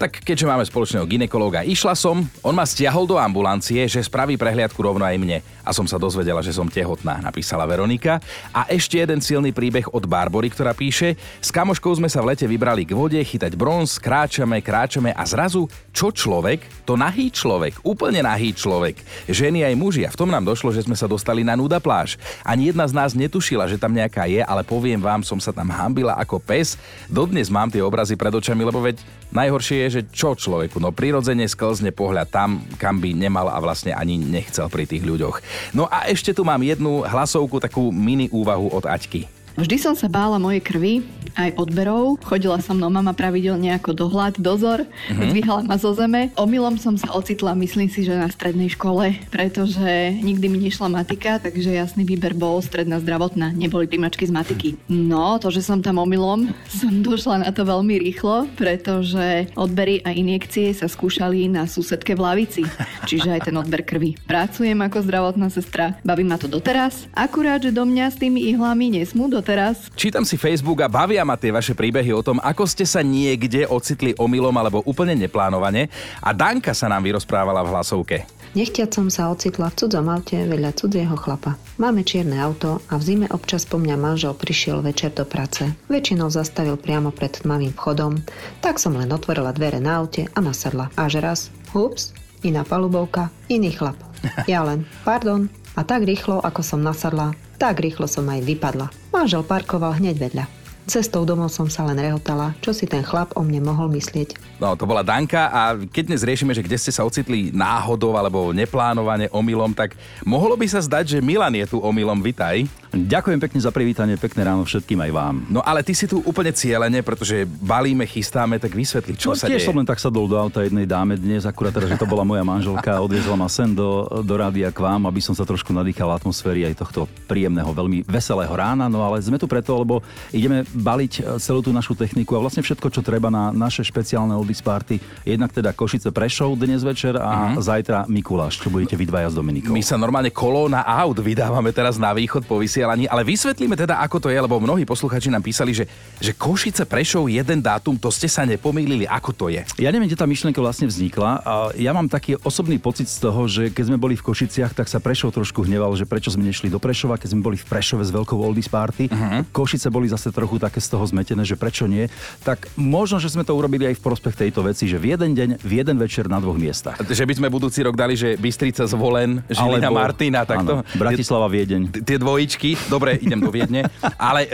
Tak 0.00 0.24
keďže 0.24 0.48
máme 0.48 0.64
spoločného 0.66 1.06
ginekológa, 1.06 1.62
išla 1.62 1.94
som, 1.94 2.24
on 2.42 2.54
ma 2.56 2.66
stiahol 2.66 3.06
do 3.06 3.20
ambulancie, 3.20 3.84
že 3.86 4.02
spraví 4.02 4.34
prehliadku 4.40 4.80
rovno 4.80 5.04
aj 5.06 5.14
mne. 5.20 5.38
A 5.62 5.70
som 5.70 5.86
sa 5.86 6.00
dozvedela, 6.00 6.42
že 6.42 6.50
som 6.50 6.66
tehotná, 6.66 7.22
napísala 7.22 7.68
Veronika. 7.68 8.18
A 8.50 8.66
ešte 8.66 8.98
jeden 8.98 9.22
silný 9.22 9.54
príbeh 9.54 9.86
od 9.94 10.08
Barbory, 10.08 10.50
ktorá 10.50 10.74
píše, 10.74 11.14
s 11.38 11.54
kamoškou 11.54 11.94
sme 12.02 12.10
sa 12.10 12.18
v 12.18 12.34
lete 12.34 12.48
vybrali 12.48 12.82
k 12.82 12.96
vode, 12.96 13.20
chytať 13.20 13.54
bronz, 13.54 14.00
kráčame, 14.02 14.58
kráčame 14.58 15.14
a 15.14 15.22
zrazu, 15.22 15.70
čo 15.94 16.10
človek? 16.10 16.88
To 16.88 16.98
nahý 16.98 17.30
človek, 17.30 17.84
úplne 17.86 18.24
nahý 18.26 18.50
človek. 18.56 18.98
Ženy 19.30 19.68
aj 19.70 19.74
muži 19.78 20.02
a 20.02 20.10
v 20.10 20.18
tom 20.18 20.32
nám 20.32 20.42
došlo, 20.42 20.74
že 20.74 20.82
sme 20.82 20.98
sa 20.98 21.06
dostali 21.06 21.46
na 21.46 21.54
nuda 21.54 21.78
pláž. 21.78 22.18
Ani 22.42 22.72
jedna 22.72 22.88
z 22.88 22.96
nás 22.96 23.14
netušila, 23.14 23.70
že 23.70 23.78
tam 23.78 23.94
nejaká 23.94 24.26
je, 24.26 24.42
ale 24.42 24.66
poviem 24.66 24.98
vám, 24.98 25.22
som 25.22 25.38
sa 25.38 25.54
tam 25.54 25.70
hambila 25.70 26.18
ako 26.18 26.42
pes. 26.42 26.74
Dodnes 27.06 27.52
mám 27.52 27.70
tie 27.70 27.84
obrazy 27.84 28.18
pred 28.18 28.34
očami, 28.34 28.66
lebo 28.66 28.82
veď 28.82 28.98
najhoršie 29.30 29.81
že 29.88 30.06
čo 30.12 30.36
človeku, 30.36 30.78
no 30.78 30.94
prirodzene 30.94 31.48
sklzne 31.48 31.90
pohľad 31.90 32.28
tam, 32.30 32.62
kam 32.78 33.02
by 33.02 33.16
nemal 33.16 33.50
a 33.50 33.58
vlastne 33.58 33.96
ani 33.96 34.20
nechcel 34.20 34.68
pri 34.68 34.86
tých 34.86 35.02
ľuďoch. 35.02 35.42
No 35.74 35.90
a 35.90 36.06
ešte 36.06 36.36
tu 36.36 36.46
mám 36.46 36.62
jednu 36.62 37.02
hlasovku, 37.02 37.58
takú 37.58 37.90
mini 37.90 38.28
úvahu 38.30 38.70
od 38.70 38.84
Aťky. 38.86 39.41
Vždy 39.52 39.76
som 39.76 39.92
sa 39.92 40.08
bála 40.08 40.40
mojej 40.40 40.64
krvi, 40.64 41.04
aj 41.36 41.56
odberov. 41.56 42.20
Chodila 42.24 42.60
so 42.60 42.76
mnou 42.76 42.92
mama 42.92 43.16
pravidelne 43.16 43.72
ako 43.76 43.96
dohľad, 43.96 44.40
dozor, 44.40 44.84
mm-hmm. 44.84 45.28
zdvíhala 45.32 45.62
ma 45.64 45.76
zo 45.80 45.92
zeme. 45.96 46.32
Omylom 46.36 46.76
som 46.76 46.96
sa 47.00 47.12
ocitla, 47.12 47.56
myslím 47.56 47.88
si, 47.88 48.04
že 48.04 48.16
na 48.16 48.28
strednej 48.28 48.72
škole, 48.72 49.16
pretože 49.32 50.12
nikdy 50.20 50.46
mi 50.48 50.58
nešla 50.68 50.92
matika, 50.92 51.40
takže 51.40 51.72
jasný 51.72 52.04
výber 52.04 52.36
bol 52.36 52.60
stredná 52.60 53.00
zdravotná, 53.00 53.52
neboli 53.52 53.88
primačky 53.88 54.28
z 54.28 54.32
matiky. 54.32 54.68
No, 54.88 55.40
to, 55.40 55.48
že 55.48 55.64
som 55.64 55.80
tam 55.80 56.00
omylom, 56.00 56.52
som 56.68 56.92
došla 57.00 57.48
na 57.48 57.50
to 57.52 57.64
veľmi 57.64 57.96
rýchlo, 58.00 58.48
pretože 58.56 59.48
odbery 59.56 60.04
a 60.04 60.12
injekcie 60.12 60.72
sa 60.76 60.88
skúšali 60.88 61.48
na 61.48 61.64
susedke 61.64 62.12
v 62.12 62.24
lavici, 62.24 62.62
čiže 63.08 63.32
aj 63.32 63.48
ten 63.48 63.56
odber 63.56 63.84
krvi. 63.84 64.16
Pracujem 64.28 64.76
ako 64.84 64.98
zdravotná 65.04 65.48
sestra, 65.48 65.96
baví 66.04 66.24
ma 66.24 66.36
to 66.36 66.48
doteraz, 66.48 67.08
akurát, 67.16 67.60
že 67.64 67.72
do 67.72 67.84
mňa 67.88 68.06
s 68.12 68.20
tými 68.20 68.44
ihlami 68.52 69.00
nesmú 69.00 69.32
doteraz. 69.42 69.90
Čítam 69.98 70.22
si 70.22 70.38
Facebook 70.38 70.78
a 70.78 70.88
bavia 70.88 71.26
ma 71.26 71.34
tie 71.34 71.50
vaše 71.50 71.74
príbehy 71.74 72.14
o 72.14 72.22
tom, 72.22 72.38
ako 72.38 72.62
ste 72.62 72.86
sa 72.86 73.02
niekde 73.02 73.66
ocitli 73.66 74.14
omylom 74.14 74.54
alebo 74.54 74.86
úplne 74.86 75.18
neplánovane 75.18 75.90
a 76.22 76.30
Danka 76.30 76.70
sa 76.70 76.86
nám 76.86 77.02
vyrozprávala 77.02 77.66
v 77.66 77.70
hlasovke. 77.74 78.16
Nechťať 78.54 78.88
som 78.94 79.10
sa 79.10 79.34
ocitla 79.34 79.74
v 79.74 79.76
cudzom 79.82 80.06
aute 80.12 80.38
vedľa 80.46 80.76
cudzieho 80.78 81.16
chlapa. 81.18 81.58
Máme 81.82 82.06
čierne 82.06 82.38
auto 82.38 82.78
a 82.86 83.00
v 83.00 83.02
zime 83.02 83.26
občas 83.34 83.66
po 83.66 83.82
mňa 83.82 83.96
manžel 83.98 84.36
prišiel 84.36 84.84
večer 84.84 85.10
do 85.10 85.26
práce. 85.26 85.66
Väčšinou 85.90 86.30
zastavil 86.30 86.78
priamo 86.78 87.10
pred 87.10 87.32
tmavým 87.34 87.74
vchodom, 87.74 88.22
tak 88.62 88.78
som 88.78 88.94
len 88.94 89.10
otvorila 89.10 89.50
dvere 89.56 89.82
na 89.82 89.98
aute 89.98 90.30
a 90.30 90.38
nasadla. 90.38 90.92
Až 90.94 91.18
raz, 91.18 91.40
hups, 91.74 92.14
iná 92.46 92.62
palubovka, 92.62 93.34
iný 93.50 93.74
chlap. 93.74 93.98
Ja 94.46 94.62
len, 94.62 94.86
pardon, 95.02 95.50
a 95.74 95.82
tak 95.82 96.06
rýchlo, 96.06 96.38
ako 96.44 96.60
som 96.62 96.84
nasadla, 96.84 97.34
tak 97.56 97.80
rýchlo 97.82 98.04
som 98.06 98.28
aj 98.28 98.44
vypadla. 98.44 99.01
Manžel 99.12 99.44
parkoval 99.44 100.00
hneď 100.00 100.16
vedľa. 100.16 100.44
Cestou 100.82 101.22
domov 101.22 101.54
som 101.54 101.70
sa 101.70 101.86
len 101.86 101.94
rehotala, 101.94 102.58
čo 102.58 102.74
si 102.74 102.90
ten 102.90 103.06
chlap 103.06 103.30
o 103.38 103.44
mne 103.46 103.62
mohol 103.62 103.86
myslieť. 103.94 104.34
No, 104.58 104.74
to 104.74 104.82
bola 104.82 105.06
Danka 105.06 105.46
a 105.46 105.78
keď 105.78 106.10
dnes 106.10 106.26
riešime, 106.26 106.50
že 106.56 106.64
kde 106.64 106.74
ste 106.74 106.90
sa 106.90 107.06
ocitli 107.06 107.54
náhodou 107.54 108.18
alebo 108.18 108.50
neplánovane 108.50 109.30
omylom, 109.30 109.78
tak 109.78 109.94
mohlo 110.26 110.58
by 110.58 110.66
sa 110.66 110.82
zdať, 110.82 111.04
že 111.06 111.18
Milan 111.22 111.54
je 111.54 111.70
tu 111.70 111.78
omylom, 111.78 112.18
vitaj. 112.18 112.66
Ďakujem 112.92 113.40
pekne 113.40 113.56
za 113.56 113.72
privítanie, 113.72 114.20
pekné 114.20 114.44
ráno 114.44 114.68
všetkým 114.68 115.00
aj 115.00 115.10
vám. 115.16 115.34
No 115.48 115.64
ale 115.64 115.80
ty 115.80 115.96
si 115.96 116.04
tu 116.04 116.20
úplne 116.28 116.52
cieľene, 116.52 117.00
pretože 117.00 117.48
balíme, 117.48 118.04
chystáme, 118.04 118.60
tak 118.60 118.76
vysvetli, 118.76 119.16
čo 119.16 119.32
no, 119.32 119.40
sa 119.40 119.48
tiež 119.48 119.64
deje. 119.64 119.68
som 119.72 119.80
len 119.80 119.88
tak 119.88 119.96
sadol 119.96 120.28
do 120.28 120.36
auta 120.36 120.60
jednej 120.60 120.84
dáme 120.84 121.16
dnes, 121.16 121.48
akurát 121.48 121.72
teraz, 121.72 121.88
že 121.88 121.96
to 121.96 122.04
bola 122.04 122.20
moja 122.20 122.44
manželka, 122.44 123.00
odviezla 123.00 123.32
ma 123.32 123.48
sem 123.48 123.72
do, 123.72 124.04
do 124.20 124.34
rádia 124.36 124.68
k 124.68 124.76
vám, 124.84 125.08
aby 125.08 125.24
som 125.24 125.32
sa 125.32 125.48
trošku 125.48 125.72
nadýchal 125.72 126.12
atmosféry 126.12 126.68
aj 126.68 126.84
tohto 126.84 127.08
príjemného, 127.24 127.72
veľmi 127.72 128.04
veselého 128.04 128.52
rána. 128.52 128.92
No 128.92 129.00
ale 129.00 129.24
sme 129.24 129.40
tu 129.40 129.48
preto, 129.48 129.72
lebo 129.72 130.04
ideme 130.28 130.68
baliť 130.76 131.12
e, 131.16 131.20
celú 131.40 131.64
tú 131.64 131.72
našu 131.72 131.96
techniku 131.96 132.36
a 132.36 132.44
vlastne 132.44 132.60
všetko, 132.60 132.92
čo 132.92 133.00
treba 133.00 133.32
na 133.32 133.56
naše 133.56 133.80
špeciálne 133.88 134.36
oldies 134.36 134.60
party. 134.60 135.00
Jednak 135.24 135.56
teda 135.56 135.72
Košice 135.72 136.12
Prešov 136.12 136.60
dnes 136.60 136.84
večer 136.84 137.16
a 137.16 137.56
mm-hmm. 137.56 137.64
zajtra 137.64 137.98
Mikuláš, 138.04 138.60
čo 138.60 138.68
budete 138.68 139.00
vy 139.00 139.08
dvaja 139.08 139.32
s 139.32 139.34
Dominikou. 139.40 139.72
My 139.72 139.80
sa 139.80 139.96
normálne 139.96 140.28
kolóna 140.28 140.84
aut 140.84 141.16
vydávame 141.16 141.72
teraz 141.72 141.96
na 141.96 142.12
východ 142.12 142.44
po 142.44 142.60
vysielaní, 142.60 142.81
ale 142.86 143.22
vysvetlíme 143.22 143.78
teda, 143.78 144.02
ako 144.02 144.26
to 144.26 144.28
je, 144.28 144.38
lebo 144.38 144.58
mnohí 144.58 144.82
posluchači 144.82 145.30
nám 145.30 145.42
písali, 145.44 145.70
že, 145.72 145.84
že 146.18 146.34
Košice 146.34 146.84
Prešov 146.84 147.30
jeden 147.30 147.62
dátum, 147.62 147.94
to 147.94 148.10
ste 148.10 148.26
sa 148.26 148.42
nepomýlili, 148.42 149.06
ako 149.06 149.30
to 149.32 149.46
je. 149.48 149.62
Ja 149.78 149.94
neviem, 149.94 150.10
kde 150.10 150.18
tá 150.18 150.26
myšlienka 150.26 150.58
vlastne 150.58 150.90
vznikla. 150.90 151.30
A 151.42 151.52
ja 151.78 151.94
mám 151.94 152.10
taký 152.10 152.38
osobný 152.42 152.78
pocit 152.78 153.06
z 153.06 153.22
toho, 153.22 153.46
že 153.46 153.70
keď 153.70 153.84
sme 153.92 153.98
boli 153.98 154.14
v 154.18 154.24
Košiciach, 154.24 154.74
tak 154.74 154.90
sa 154.90 154.98
Prešov 154.98 155.34
trošku 155.34 155.64
hneval, 155.66 155.94
že 155.94 156.08
prečo 156.08 156.32
sme 156.32 156.46
nešli 156.46 156.68
do 156.72 156.82
Prešova, 156.82 157.18
keď 157.18 157.38
sme 157.38 157.42
boli 157.42 157.56
v 157.58 157.66
Prešove 157.66 158.02
s 158.02 158.10
veľkou 158.10 158.38
oldies 158.38 158.66
party. 158.66 159.08
Uh-huh. 159.08 159.46
Košice 159.52 159.88
boli 159.92 160.10
zase 160.10 160.32
trochu 160.32 160.58
také 160.58 160.80
z 160.80 160.88
toho 160.92 161.04
zmetené, 161.06 161.46
že 161.46 161.54
prečo 161.54 161.86
nie. 161.86 162.08
Tak 162.42 162.72
možno, 162.74 163.22
že 163.22 163.30
sme 163.30 163.46
to 163.46 163.54
urobili 163.54 163.86
aj 163.88 163.98
v 163.98 164.02
prospech 164.02 164.34
tejto 164.34 164.64
veci, 164.66 164.88
že 164.88 164.98
v 164.98 165.14
jeden 165.14 165.36
deň, 165.36 165.48
v 165.62 165.72
jeden 165.78 165.96
večer 166.00 166.26
na 166.26 166.40
dvoch 166.40 166.58
miestach. 166.58 166.98
Že 166.98 167.24
by 167.28 167.34
sme 167.38 167.48
budúci 167.52 167.84
rok 167.84 167.94
dali, 167.94 168.16
že 168.18 168.34
Bystrica 168.40 168.88
zvolen, 168.88 169.44
Žilina 169.46 169.92
Alebo, 169.92 170.00
Martina, 170.00 170.40
takto. 170.48 170.82
Áno, 170.82 170.96
Bratislava 170.96 171.46
Viedeň. 171.46 172.02
Tie 172.02 172.16
dvojičky, 172.18 172.71
dobre, 172.88 173.18
idem 173.20 173.40
do 173.40 173.50
Viedne. 173.50 173.86
Ale 174.18 174.46
e, 174.46 174.50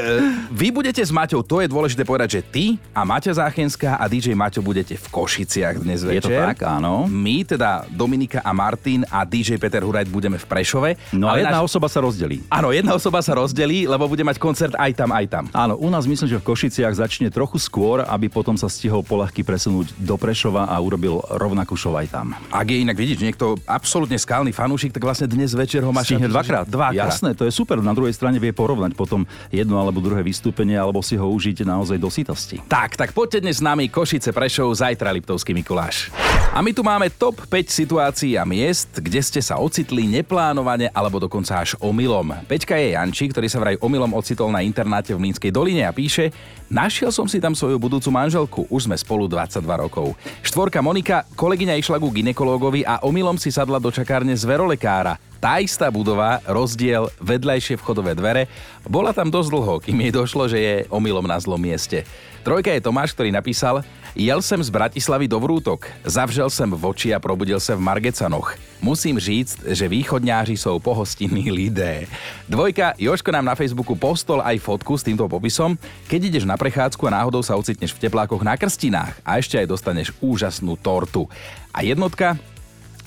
vy 0.53 0.69
budete 0.71 1.03
s 1.03 1.11
Maťou, 1.11 1.43
to 1.43 1.65
je 1.65 1.69
dôležité 1.69 2.03
povedať, 2.05 2.29
že 2.39 2.41
ty 2.45 2.65
a 2.95 3.03
Maťa 3.03 3.39
Záchenská 3.39 3.97
a 3.99 4.05
DJ 4.07 4.37
Maťo 4.37 4.61
budete 4.63 4.95
v 4.97 5.07
Košiciach 5.09 5.83
dnes 5.83 6.05
večer. 6.05 6.31
Je 6.31 6.41
to 6.41 6.47
tak, 6.55 6.65
áno. 6.65 7.09
My 7.09 7.45
teda 7.45 7.87
Dominika 7.91 8.45
a 8.45 8.51
Martin 8.55 9.05
a 9.09 9.25
DJ 9.25 9.57
Peter 9.57 9.83
Hurajt 9.83 10.09
budeme 10.09 10.37
v 10.37 10.47
Prešove. 10.47 10.91
No 11.15 11.29
a 11.31 11.39
jedna 11.39 11.63
naš... 11.63 11.73
osoba 11.73 11.87
sa 11.91 12.03
rozdelí. 12.05 12.45
Áno, 12.53 12.71
jedna 12.71 12.95
osoba 12.95 13.23
sa 13.25 13.37
rozdelí, 13.37 13.89
lebo 13.89 14.09
bude 14.09 14.25
mať 14.25 14.37
koncert 14.41 14.75
aj 14.77 14.93
tam, 14.95 15.11
aj 15.15 15.27
tam. 15.29 15.45
Áno, 15.55 15.79
u 15.79 15.89
nás 15.89 16.05
myslím, 16.09 16.29
že 16.29 16.39
v 16.41 16.45
Košiciach 16.49 16.95
začne 16.99 17.29
trochu 17.29 17.61
skôr, 17.61 18.05
aby 18.05 18.31
potom 18.31 18.55
sa 18.55 18.71
stihol 18.71 19.05
polahky 19.05 19.43
presunúť 19.43 19.95
do 19.99 20.15
Prešova 20.15 20.69
a 20.69 20.77
urobil 20.81 21.21
rovnakú 21.35 21.77
show 21.77 21.95
aj 21.97 22.09
tam. 22.11 22.37
Ak 22.53 22.67
je 22.69 22.83
inak 22.83 22.97
vidíš 22.97 23.21
niekto 23.23 23.59
absolútne 23.69 24.17
skalný 24.17 24.51
fanúšik, 24.51 24.93
tak 24.93 25.05
vlastne 25.05 25.29
dnes 25.29 25.53
večer 25.53 25.85
ho 25.85 25.93
máš 25.93 26.15
dvakrát. 26.15 26.67
dvakrát. 26.69 27.13
Jasné, 27.13 27.35
to 27.35 27.45
je 27.45 27.53
super. 27.53 27.81
Na 27.81 27.93
druhej 27.93 28.08
strane 28.12 28.38
vie 28.43 28.53
porovnať 28.53 28.93
potom 28.95 29.25
jedno 29.49 29.81
alebo 29.81 30.05
druhé 30.05 30.21
vystúpenie, 30.23 30.77
alebo 30.77 31.00
si 31.00 31.17
ho 31.17 31.27
užiť 31.27 31.65
naozaj 31.65 31.99
do 31.99 32.11
sítosti. 32.12 32.61
Tak, 32.69 32.99
tak 32.99 33.11
poďte 33.17 33.45
dnes 33.45 33.59
s 33.59 33.65
nami 33.65 33.88
Košice 33.88 34.31
Prešov, 34.31 34.77
zajtra 34.77 35.15
Liptovský 35.15 35.57
Mikuláš. 35.57 36.12
A 36.59 36.59
my 36.59 36.75
tu 36.75 36.83
máme 36.83 37.07
top 37.07 37.38
5 37.47 37.71
situácií 37.71 38.35
a 38.35 38.42
miest, 38.42 38.99
kde 38.99 39.23
ste 39.23 39.38
sa 39.38 39.62
ocitli 39.62 40.11
neplánovane 40.11 40.90
alebo 40.90 41.23
dokonca 41.23 41.62
až 41.62 41.78
omylom. 41.78 42.35
Peťka 42.50 42.75
je 42.75 42.99
Janči, 42.99 43.30
ktorý 43.30 43.47
sa 43.47 43.62
vraj 43.62 43.78
omylom 43.78 44.11
ocitol 44.11 44.50
na 44.50 44.66
internáte 44.66 45.14
v 45.14 45.23
Mlínskej 45.23 45.54
doline 45.54 45.87
a 45.87 45.95
píše 45.95 46.35
Našiel 46.66 47.14
som 47.14 47.30
si 47.30 47.38
tam 47.38 47.54
svoju 47.54 47.78
budúcu 47.78 48.11
manželku, 48.11 48.61
už 48.68 48.90
sme 48.90 48.97
spolu 48.99 49.30
22 49.30 49.64
rokov. 49.64 50.18
Štvorka 50.42 50.83
Monika, 50.83 51.25
kolegyňa 51.38 51.78
išla 51.78 52.02
ku 52.02 52.11
ginekológovi 52.11 52.83
a 52.83 53.00
omylom 53.07 53.38
si 53.38 53.54
sadla 53.54 53.78
do 53.78 53.95
čakárne 53.95 54.35
zverolekára. 54.35 55.16
Tá 55.38 55.62
istá 55.62 55.87
budova, 55.87 56.42
rozdiel, 56.42 57.07
vedľajšie 57.23 57.78
vchodové 57.78 58.18
dvere, 58.18 58.50
bola 58.83 59.14
tam 59.14 59.30
dosť 59.30 59.49
dlho, 59.54 59.75
kým 59.78 60.02
jej 60.02 60.11
došlo, 60.11 60.50
že 60.50 60.59
je 60.59 60.75
omylom 60.90 61.23
na 61.23 61.38
zlom 61.38 61.62
mieste. 61.62 62.02
Trojka 62.49 62.73
je 62.73 62.81
Tomáš, 62.81 63.12
ktorý 63.12 63.28
napísal 63.28 63.85
Jel 64.17 64.40
sem 64.40 64.57
z 64.57 64.73
Bratislavy 64.73 65.28
do 65.28 65.37
Vrútok, 65.37 65.85
zavžel 66.00 66.49
sem 66.49 66.64
v 66.64 66.81
oči 66.81 67.12
a 67.12 67.21
probudil 67.21 67.61
sa 67.61 67.76
v 67.76 67.85
Margecanoch. 67.85 68.57
Musím 68.81 69.21
říct, 69.21 69.69
že 69.69 69.85
východňáři 69.85 70.57
sú 70.57 70.81
pohostinní 70.81 71.52
lidé. 71.52 72.08
Dvojka, 72.49 72.97
Joško 72.97 73.37
nám 73.37 73.52
na 73.52 73.54
Facebooku 73.54 73.93
postol 74.00 74.41
aj 74.41 74.65
fotku 74.65 74.97
s 74.97 75.04
týmto 75.04 75.28
popisom. 75.28 75.76
Keď 76.08 76.21
ideš 76.25 76.49
na 76.49 76.56
prechádzku 76.56 77.04
a 77.13 77.21
náhodou 77.21 77.45
sa 77.45 77.52
ocitneš 77.52 77.93
v 77.93 78.08
teplákoch 78.08 78.41
na 78.41 78.56
krstinách 78.56 79.21
a 79.28 79.37
ešte 79.37 79.61
aj 79.61 79.69
dostaneš 79.69 80.17
úžasnú 80.25 80.80
tortu. 80.80 81.28
A 81.69 81.84
jednotka, 81.84 82.41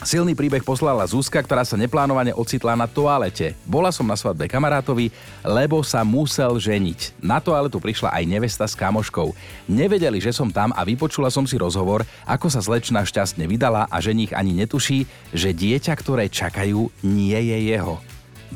Silný 0.01 0.33
príbeh 0.33 0.65
poslala 0.65 1.05
Zuzka, 1.05 1.37
ktorá 1.45 1.61
sa 1.61 1.77
neplánovane 1.77 2.33
ocitla 2.33 2.73
na 2.73 2.89
toalete. 2.89 3.53
Bola 3.69 3.93
som 3.93 4.01
na 4.01 4.17
svadbe 4.17 4.49
kamarátovi, 4.49 5.13
lebo 5.45 5.85
sa 5.85 6.01
musel 6.01 6.57
ženiť. 6.57 7.21
Na 7.21 7.37
toaletu 7.37 7.77
prišla 7.77 8.09
aj 8.09 8.23
nevesta 8.25 8.65
s 8.65 8.73
kamoškou. 8.73 9.29
Nevedeli, 9.69 10.17
že 10.17 10.33
som 10.33 10.49
tam 10.49 10.73
a 10.73 10.81
vypočula 10.81 11.29
som 11.29 11.45
si 11.45 11.53
rozhovor, 11.53 12.01
ako 12.25 12.49
sa 12.49 12.65
slečna 12.65 13.05
šťastne 13.05 13.45
vydala 13.45 13.85
a 13.93 14.01
ženich 14.01 14.33
ani 14.33 14.57
netuší, 14.57 15.05
že 15.37 15.53
dieťa, 15.53 15.93
ktoré 15.93 16.33
čakajú, 16.33 16.89
nie 17.05 17.37
je 17.37 17.57
jeho. 17.69 18.01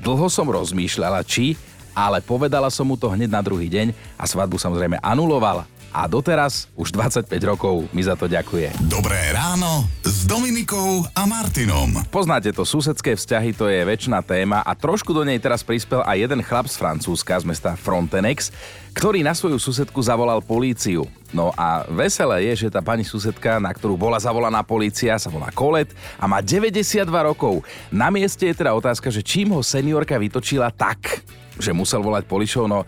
Dlho 0.01 0.25
som 0.33 0.49
rozmýšľala, 0.49 1.21
či, 1.29 1.53
ale 1.93 2.25
povedala 2.25 2.73
som 2.73 2.89
mu 2.89 2.97
to 2.97 3.05
hneď 3.05 3.29
na 3.29 3.45
druhý 3.45 3.69
deň 3.69 3.93
a 4.17 4.25
svadbu 4.25 4.57
samozrejme 4.57 4.97
anuloval 4.97 5.69
a 5.95 6.11
doteraz 6.11 6.67
už 6.75 6.91
25 6.91 7.31
rokov 7.47 7.87
mi 7.95 8.03
za 8.03 8.19
to 8.19 8.27
ďakuje. 8.27 8.75
Dobré 8.91 9.31
ráno 9.31 9.87
s 10.03 10.27
Dominikou 10.27 11.07
a 11.15 11.23
Martinom. 11.23 12.03
Poznáte 12.11 12.51
to, 12.51 12.67
susedské 12.67 13.15
vzťahy 13.15 13.55
to 13.55 13.71
je 13.71 13.79
väčšiná 13.87 14.19
téma 14.19 14.59
a 14.59 14.75
trošku 14.75 15.15
do 15.15 15.23
nej 15.23 15.39
teraz 15.39 15.63
prispel 15.63 16.03
aj 16.03 16.27
jeden 16.27 16.43
chlap 16.43 16.67
z 16.67 16.75
Francúzska 16.75 17.39
z 17.39 17.47
mesta 17.47 17.79
Frontenex, 17.79 18.51
ktorý 18.91 19.23
na 19.23 19.31
svoju 19.31 19.55
susedku 19.55 20.03
zavolal 20.03 20.43
políciu. 20.43 21.07
No 21.31 21.55
a 21.55 21.87
veselé 21.87 22.51
je, 22.51 22.67
že 22.67 22.75
tá 22.75 22.83
pani 22.83 23.07
susedka, 23.07 23.63
na 23.63 23.71
ktorú 23.71 23.95
bola 23.95 24.19
zavolaná 24.19 24.67
polícia, 24.67 25.15
sa 25.15 25.31
volá 25.31 25.47
Kolet 25.55 25.95
a 26.19 26.27
má 26.27 26.43
92 26.43 27.07
rokov. 27.07 27.63
Na 27.87 28.11
mieste 28.11 28.51
je 28.51 28.55
teda 28.55 28.75
otázka, 28.75 29.07
že 29.07 29.23
čím 29.23 29.55
ho 29.55 29.63
seniorka 29.63 30.19
vytočila 30.19 30.75
tak, 30.75 31.23
že 31.55 31.71
musel 31.71 32.03
volať 32.03 32.27
polišov, 32.27 32.67
no 32.67 32.83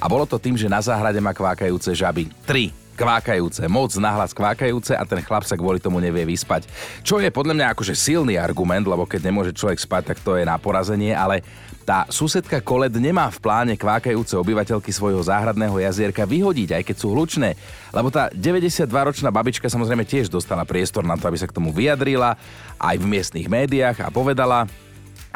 a 0.00 0.08
bolo 0.08 0.24
to 0.24 0.40
tým, 0.40 0.56
že 0.56 0.72
na 0.72 0.80
záhrade 0.80 1.20
má 1.20 1.36
kvákajúce 1.36 1.92
žaby. 1.92 2.32
Tri 2.48 2.72
kvákajúce, 3.00 3.64
moc 3.64 3.96
nahlas 3.96 4.36
kvákajúce 4.36 4.92
a 4.92 5.08
ten 5.08 5.24
chlap 5.24 5.48
sa 5.48 5.56
kvôli 5.56 5.80
tomu 5.80 6.04
nevie 6.04 6.28
vyspať. 6.28 6.68
Čo 7.00 7.16
je 7.16 7.32
podľa 7.32 7.56
mňa 7.56 7.66
akože 7.72 7.96
silný 7.96 8.36
argument, 8.36 8.84
lebo 8.84 9.08
keď 9.08 9.32
nemôže 9.32 9.56
človek 9.56 9.80
spať, 9.80 10.02
tak 10.12 10.18
to 10.20 10.36
je 10.36 10.44
na 10.44 10.60
porazenie, 10.60 11.16
ale 11.16 11.40
tá 11.88 12.04
susedka 12.12 12.60
Koled 12.60 12.92
nemá 13.00 13.32
v 13.32 13.40
pláne 13.40 13.74
kvákajúce 13.74 14.36
obyvateľky 14.36 14.92
svojho 14.92 15.24
záhradného 15.24 15.80
jazierka 15.80 16.28
vyhodiť, 16.28 16.76
aj 16.76 16.82
keď 16.84 16.96
sú 17.00 17.08
hlučné, 17.16 17.56
lebo 17.96 18.12
tá 18.12 18.28
92-ročná 18.36 19.32
babička 19.32 19.72
samozrejme 19.72 20.04
tiež 20.04 20.28
dostala 20.28 20.68
priestor 20.68 21.00
na 21.00 21.16
to, 21.16 21.24
aby 21.24 21.40
sa 21.40 21.48
k 21.48 21.56
tomu 21.56 21.72
vyjadrila 21.72 22.36
aj 22.76 22.96
v 23.00 23.06
miestnych 23.08 23.48
médiách 23.48 24.04
a 24.04 24.12
povedala, 24.12 24.68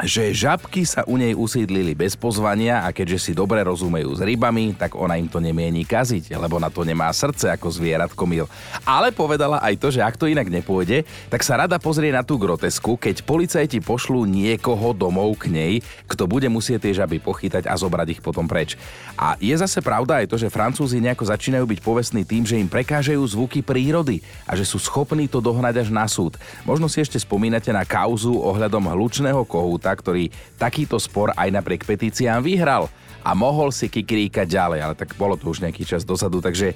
že 0.03 0.35
žabky 0.35 0.83
sa 0.83 1.07
u 1.07 1.15
nej 1.15 1.31
usídlili 1.31 1.95
bez 1.95 2.19
pozvania 2.19 2.83
a 2.83 2.91
keďže 2.91 3.19
si 3.19 3.31
dobre 3.31 3.63
rozumejú 3.63 4.11
s 4.11 4.19
rybami, 4.19 4.75
tak 4.75 4.91
ona 4.91 5.15
im 5.15 5.31
to 5.31 5.39
nemieni 5.39 5.87
kaziť, 5.87 6.35
lebo 6.35 6.59
na 6.59 6.67
to 6.67 6.83
nemá 6.83 7.07
srdce 7.15 7.47
ako 7.47 7.71
zvieratko 7.71 8.23
mil. 8.27 8.51
Ale 8.83 9.15
povedala 9.15 9.63
aj 9.63 9.79
to, 9.79 9.87
že 9.95 10.03
ak 10.03 10.19
to 10.19 10.27
inak 10.27 10.51
nepôjde, 10.51 11.07
tak 11.31 11.47
sa 11.47 11.55
rada 11.55 11.79
pozrie 11.79 12.11
na 12.11 12.27
tú 12.27 12.35
grotesku, 12.35 12.99
keď 12.99 13.23
policajti 13.23 13.79
pošlú 13.79 14.27
niekoho 14.27 14.91
domov 14.91 15.39
k 15.39 15.47
nej, 15.47 15.73
kto 16.11 16.27
bude 16.27 16.51
musieť 16.51 16.91
tie 16.91 16.99
žaby 16.99 17.23
pochytať 17.23 17.63
a 17.63 17.73
zobrať 17.79 18.19
ich 18.19 18.21
potom 18.21 18.51
preč. 18.51 18.75
A 19.15 19.39
je 19.39 19.55
zase 19.55 19.79
pravda 19.79 20.19
aj 20.19 20.27
to, 20.27 20.35
že 20.35 20.51
Francúzi 20.51 20.99
nejako 20.99 21.31
začínajú 21.31 21.63
byť 21.63 21.79
povestní 21.79 22.27
tým, 22.27 22.43
že 22.43 22.59
im 22.59 22.67
prekážajú 22.67 23.23
zvuky 23.23 23.63
prírody 23.63 24.19
a 24.43 24.59
že 24.59 24.67
sú 24.67 24.75
schopní 24.75 25.31
to 25.31 25.39
dohnať 25.39 25.87
až 25.87 25.89
na 25.93 26.03
súd. 26.03 26.35
Možno 26.67 26.91
si 26.91 26.99
ešte 26.99 27.15
spomínate 27.15 27.71
na 27.71 27.87
kauzu 27.87 28.35
ohľadom 28.35 28.91
hlučného 28.91 29.47
kohúta, 29.47 29.84
Čaputa, 29.85 30.01
ktorý 30.01 30.33
takýto 30.57 30.97
spor 30.97 31.29
aj 31.37 31.53
napriek 31.53 31.85
petíciám 31.85 32.41
vyhral 32.41 32.89
a 33.21 33.37
mohol 33.37 33.69
si 33.69 33.85
kikríkať 33.85 34.49
ďalej, 34.49 34.79
ale 34.81 34.93
tak 34.97 35.13
bolo 35.13 35.37
to 35.37 35.53
už 35.53 35.61
nejaký 35.61 35.85
čas 35.85 36.01
dozadu, 36.01 36.41
takže 36.41 36.73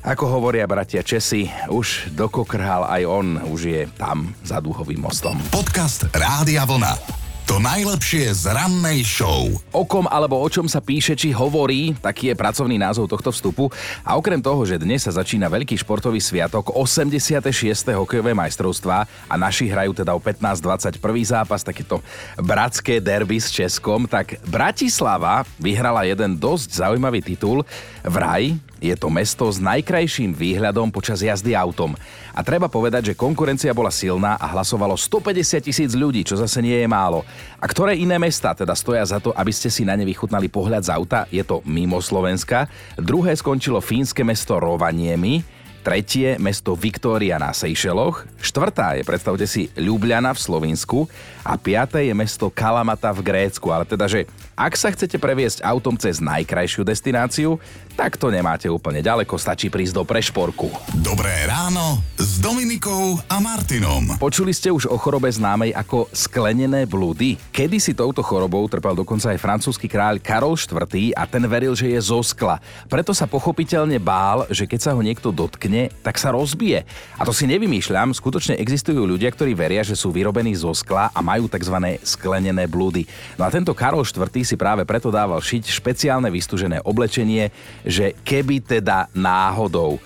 ako 0.00 0.40
hovoria 0.40 0.64
bratia 0.64 1.04
Česi, 1.04 1.44
už 1.68 2.16
dokokrhal 2.16 2.88
aj 2.88 3.02
on, 3.04 3.26
už 3.52 3.60
je 3.68 3.82
tam 4.00 4.32
za 4.40 4.64
dúhovým 4.64 5.04
mostom. 5.04 5.36
Podcast 5.52 6.08
Rádia 6.16 6.64
Vlna. 6.64 7.27
To 7.48 7.56
najlepšie 7.64 8.28
z 8.44 8.52
rannej 8.52 9.00
show. 9.08 9.48
O 9.72 9.88
kom 9.88 10.04
alebo 10.04 10.36
o 10.36 10.44
čom 10.52 10.68
sa 10.68 10.84
píše 10.84 11.16
či 11.16 11.32
hovorí, 11.32 11.96
taký 11.96 12.28
je 12.28 12.36
pracovný 12.36 12.76
názov 12.76 13.08
tohto 13.08 13.32
vstupu. 13.32 13.72
A 14.04 14.20
okrem 14.20 14.36
toho, 14.36 14.68
že 14.68 14.76
dnes 14.76 15.00
sa 15.00 15.16
začína 15.16 15.48
veľký 15.48 15.72
športový 15.80 16.20
sviatok 16.20 16.76
86. 16.76 17.48
hokejové 17.96 18.36
majstrovstvá 18.36 19.08
a 19.08 19.34
naši 19.40 19.64
hrajú 19.64 19.96
teda 19.96 20.12
o 20.12 20.20
15-21. 20.20 21.00
zápas, 21.24 21.64
takéto 21.64 22.04
bratské 22.36 23.00
derby 23.00 23.40
s 23.40 23.48
Českom, 23.48 24.04
tak 24.04 24.36
Bratislava 24.44 25.40
vyhrala 25.56 26.04
jeden 26.04 26.36
dosť 26.36 26.84
zaujímavý 26.84 27.24
titul. 27.24 27.64
Vraj 28.04 28.60
Je 28.78 28.94
to 28.94 29.10
mesto 29.10 29.50
s 29.50 29.58
najkrajším 29.58 30.30
výhľadom 30.30 30.94
počas 30.94 31.18
jazdy 31.18 31.58
autom. 31.58 31.98
A 32.30 32.40
treba 32.46 32.70
povedať, 32.70 33.10
že 33.12 33.18
konkurencia 33.18 33.74
bola 33.74 33.90
silná 33.90 34.38
a 34.38 34.46
hlasovalo 34.54 34.94
150 34.94 35.66
tisíc 35.66 35.92
ľudí, 35.98 36.22
čo 36.22 36.38
zase 36.38 36.62
nie 36.62 36.78
je 36.78 36.86
málo. 36.86 37.26
A 37.58 37.66
ktoré 37.66 37.98
iné 37.98 38.14
mesta 38.22 38.54
teda 38.54 38.78
stoja 38.78 39.02
za 39.02 39.18
to, 39.18 39.34
aby 39.34 39.50
ste 39.50 39.66
si 39.66 39.82
na 39.82 39.98
ne 39.98 40.06
vychutnali 40.06 40.46
pohľad 40.46 40.86
z 40.86 40.90
auta? 40.94 41.26
Je 41.34 41.42
to 41.42 41.58
mimo 41.66 41.98
Slovenska. 41.98 42.70
Druhé 42.94 43.34
skončilo 43.34 43.82
fínske 43.82 44.22
mesto 44.22 44.62
Rovaniemi, 44.62 45.42
tretie 45.82 46.36
mesto 46.36 46.76
Viktória 46.76 47.40
na 47.40 47.54
Seychelloch, 47.56 48.28
štvrtá 48.44 48.98
je, 48.98 49.08
predstavte 49.08 49.46
si, 49.48 49.72
Ljubljana 49.72 50.36
v 50.36 50.42
Slovensku 50.42 51.08
a 51.40 51.56
piaté 51.56 52.10
je 52.10 52.14
mesto 52.14 52.52
Kalamata 52.52 53.08
v 53.14 53.24
Grécku. 53.24 53.72
Ale 53.72 53.88
teda, 53.88 54.04
že 54.04 54.28
ak 54.52 54.76
sa 54.76 54.92
chcete 54.92 55.16
previesť 55.16 55.64
autom 55.64 55.96
cez 55.96 56.20
najkrajšiu 56.20 56.84
destináciu, 56.84 57.56
tak 57.98 58.14
to 58.14 58.30
nemáte 58.30 58.70
úplne 58.70 59.02
ďaleko, 59.02 59.34
stačí 59.34 59.66
prísť 59.66 59.98
do 59.98 60.06
Prešporku. 60.06 60.70
Dobré 61.02 61.34
ráno 61.50 61.98
s 62.14 62.38
Dominikou 62.38 63.18
a 63.26 63.42
Martinom. 63.42 64.14
Počuli 64.22 64.54
ste 64.54 64.70
už 64.70 64.86
o 64.86 64.94
chorobe 64.94 65.26
známej 65.26 65.74
ako 65.74 66.06
sklenené 66.14 66.86
blúdy? 66.86 67.34
Kedy 67.50 67.82
si 67.82 67.98
touto 67.98 68.22
chorobou 68.22 68.62
trpel 68.70 68.94
dokonca 68.94 69.34
aj 69.34 69.42
francúzsky 69.42 69.90
kráľ 69.90 70.22
Karol 70.22 70.54
IV 70.54 71.10
a 71.18 71.26
ten 71.26 71.42
veril, 71.50 71.74
že 71.74 71.90
je 71.90 71.98
zo 71.98 72.22
skla. 72.22 72.62
Preto 72.86 73.10
sa 73.10 73.26
pochopiteľne 73.26 73.98
bál, 73.98 74.46
že 74.46 74.70
keď 74.70 74.78
sa 74.78 74.94
ho 74.94 75.02
niekto 75.02 75.34
dotkne, 75.34 75.90
tak 75.98 76.22
sa 76.22 76.30
rozbije. 76.30 76.86
A 77.18 77.26
to 77.26 77.34
si 77.34 77.50
nevymýšľam, 77.50 78.14
skutočne 78.14 78.62
existujú 78.62 79.02
ľudia, 79.10 79.34
ktorí 79.34 79.58
veria, 79.58 79.82
že 79.82 79.98
sú 79.98 80.14
vyrobení 80.14 80.54
zo 80.54 80.70
skla 80.70 81.10
a 81.10 81.18
majú 81.18 81.50
tzv. 81.50 81.98
sklenené 82.06 82.70
blúdy. 82.70 83.10
No 83.34 83.42
a 83.42 83.50
tento 83.50 83.74
Karol 83.74 84.06
IV 84.06 84.30
si 84.46 84.54
práve 84.54 84.86
preto 84.86 85.10
dával 85.10 85.42
šiť 85.42 85.66
špeciálne 85.66 86.30
vystúžené 86.30 86.78
oblečenie, 86.86 87.50
že 87.88 88.12
keby 88.20 88.60
teda 88.60 89.08
náhodou. 89.16 89.96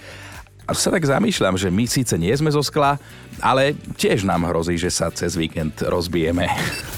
A 0.63 0.79
sa 0.79 0.95
tak 0.95 1.03
zamýšľam, 1.03 1.59
že 1.59 1.67
my 1.75 1.85
síce 1.91 2.15
nie 2.15 2.31
sme 2.31 2.47
zo 2.55 2.63
skla, 2.63 2.95
ale 3.43 3.75
tiež 3.99 4.23
nám 4.23 4.47
hrozí, 4.47 4.79
že 4.79 4.95
sa 4.95 5.11
cez 5.11 5.35
víkend 5.35 5.75
rozbijeme. 5.83 6.47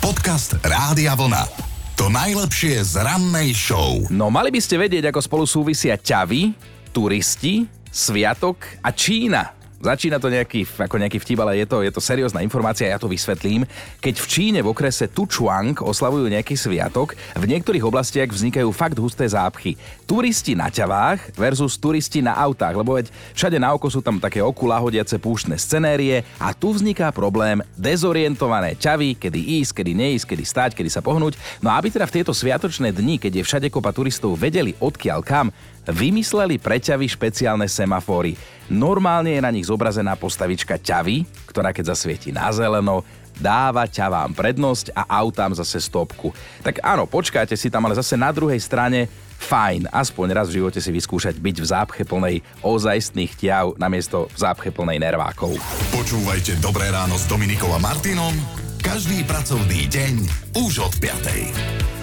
Podcast 0.04 0.60
Rádia 0.60 1.16
Vlna. 1.16 1.48
To 1.96 2.12
najlepšie 2.12 2.84
z 2.84 3.00
rannej 3.00 3.56
show. 3.56 4.04
No 4.12 4.28
mali 4.28 4.52
by 4.52 4.60
ste 4.60 4.76
vedieť, 4.76 5.08
ako 5.08 5.20
spolu 5.24 5.44
súvisia 5.48 5.96
ťavy, 5.96 6.52
turisti, 6.92 7.64
sviatok 7.88 8.60
a 8.84 8.92
Čína. 8.92 9.53
Začína 9.84 10.16
to 10.16 10.32
nejaký, 10.32 10.64
ako 10.64 10.96
nejaký 10.96 11.20
vtip, 11.20 11.44
ale 11.44 11.60
je 11.60 11.68
to, 11.68 11.84
je 11.84 11.92
to 11.92 12.00
seriózna 12.00 12.40
informácia, 12.40 12.88
ja 12.88 12.96
to 12.96 13.04
vysvetlím. 13.04 13.68
Keď 14.00 14.16
v 14.16 14.26
Číne 14.32 14.58
v 14.64 14.72
okrese 14.72 15.12
Tuchuang 15.12 15.76
oslavujú 15.76 16.24
nejaký 16.24 16.56
sviatok, 16.56 17.12
v 17.36 17.44
niektorých 17.44 17.84
oblastiach 17.84 18.32
vznikajú 18.32 18.72
fakt 18.72 18.96
husté 18.96 19.28
zápchy. 19.28 19.76
Turisti 20.08 20.56
na 20.56 20.72
ťavách 20.72 21.36
versus 21.36 21.76
turisti 21.76 22.24
na 22.24 22.32
autách, 22.32 22.80
lebo 22.80 22.96
veď 22.96 23.12
všade 23.36 23.60
na 23.60 23.76
oko 23.76 23.92
sú 23.92 24.00
tam 24.00 24.16
také 24.16 24.40
okulahodiace 24.40 25.20
púštne 25.20 25.60
scenérie 25.60 26.24
a 26.40 26.56
tu 26.56 26.72
vzniká 26.72 27.12
problém 27.12 27.60
dezorientované 27.76 28.80
ťavy, 28.80 29.20
kedy 29.20 29.60
ísť, 29.60 29.84
kedy 29.84 29.92
neísť, 29.92 30.32
kedy 30.32 30.44
stať, 30.48 30.70
kedy 30.80 30.88
sa 30.88 31.04
pohnúť. 31.04 31.36
No 31.60 31.68
a 31.68 31.76
aby 31.76 31.92
teda 31.92 32.08
v 32.08 32.24
tieto 32.24 32.32
sviatočné 32.32 32.88
dni, 32.88 33.20
keď 33.20 33.36
je 33.36 33.44
všade 33.44 33.68
kopa 33.68 33.92
turistov, 33.92 34.40
vedeli 34.40 34.72
odkiaľ 34.80 35.20
kam, 35.20 35.52
vymysleli 35.88 36.56
pre 36.60 36.80
ťavy 36.80 37.08
špeciálne 37.10 37.68
semafóry. 37.68 38.36
Normálne 38.72 39.36
je 39.36 39.44
na 39.44 39.52
nich 39.52 39.68
zobrazená 39.68 40.16
postavička 40.16 40.80
ťavy, 40.80 41.28
ktorá 41.48 41.74
keď 41.74 41.92
zasvieti 41.92 42.32
na 42.32 42.48
zeleno, 42.48 43.04
dáva 43.34 43.84
ťavám 43.90 44.32
prednosť 44.32 44.94
a 44.94 45.04
autám 45.20 45.52
zase 45.58 45.82
stopku. 45.82 46.30
Tak 46.62 46.80
áno, 46.80 47.04
počkáte 47.04 47.58
si 47.58 47.68
tam, 47.68 47.84
ale 47.84 47.98
zase 47.98 48.14
na 48.14 48.30
druhej 48.30 48.62
strane 48.62 49.10
fajn, 49.42 49.90
aspoň 49.90 50.26
raz 50.32 50.46
v 50.48 50.62
živote 50.62 50.78
si 50.78 50.88
vyskúšať 50.94 51.36
byť 51.42 51.56
v 51.58 51.66
zápche 51.66 52.02
plnej 52.06 52.40
ozajstných 52.62 53.34
ťav 53.34 53.76
namiesto 53.76 54.30
v 54.30 54.38
zápche 54.38 54.70
plnej 54.70 55.02
nervákov. 55.02 55.58
Počúvajte 55.92 56.62
Dobré 56.62 56.88
ráno 56.88 57.18
s 57.18 57.26
Dominikom 57.26 57.74
a 57.74 57.82
Martinom 57.82 58.64
každý 58.84 59.24
pracovný 59.24 59.88
deň 59.88 60.14
už 60.60 60.84
od 60.84 60.92
5. 61.00 61.93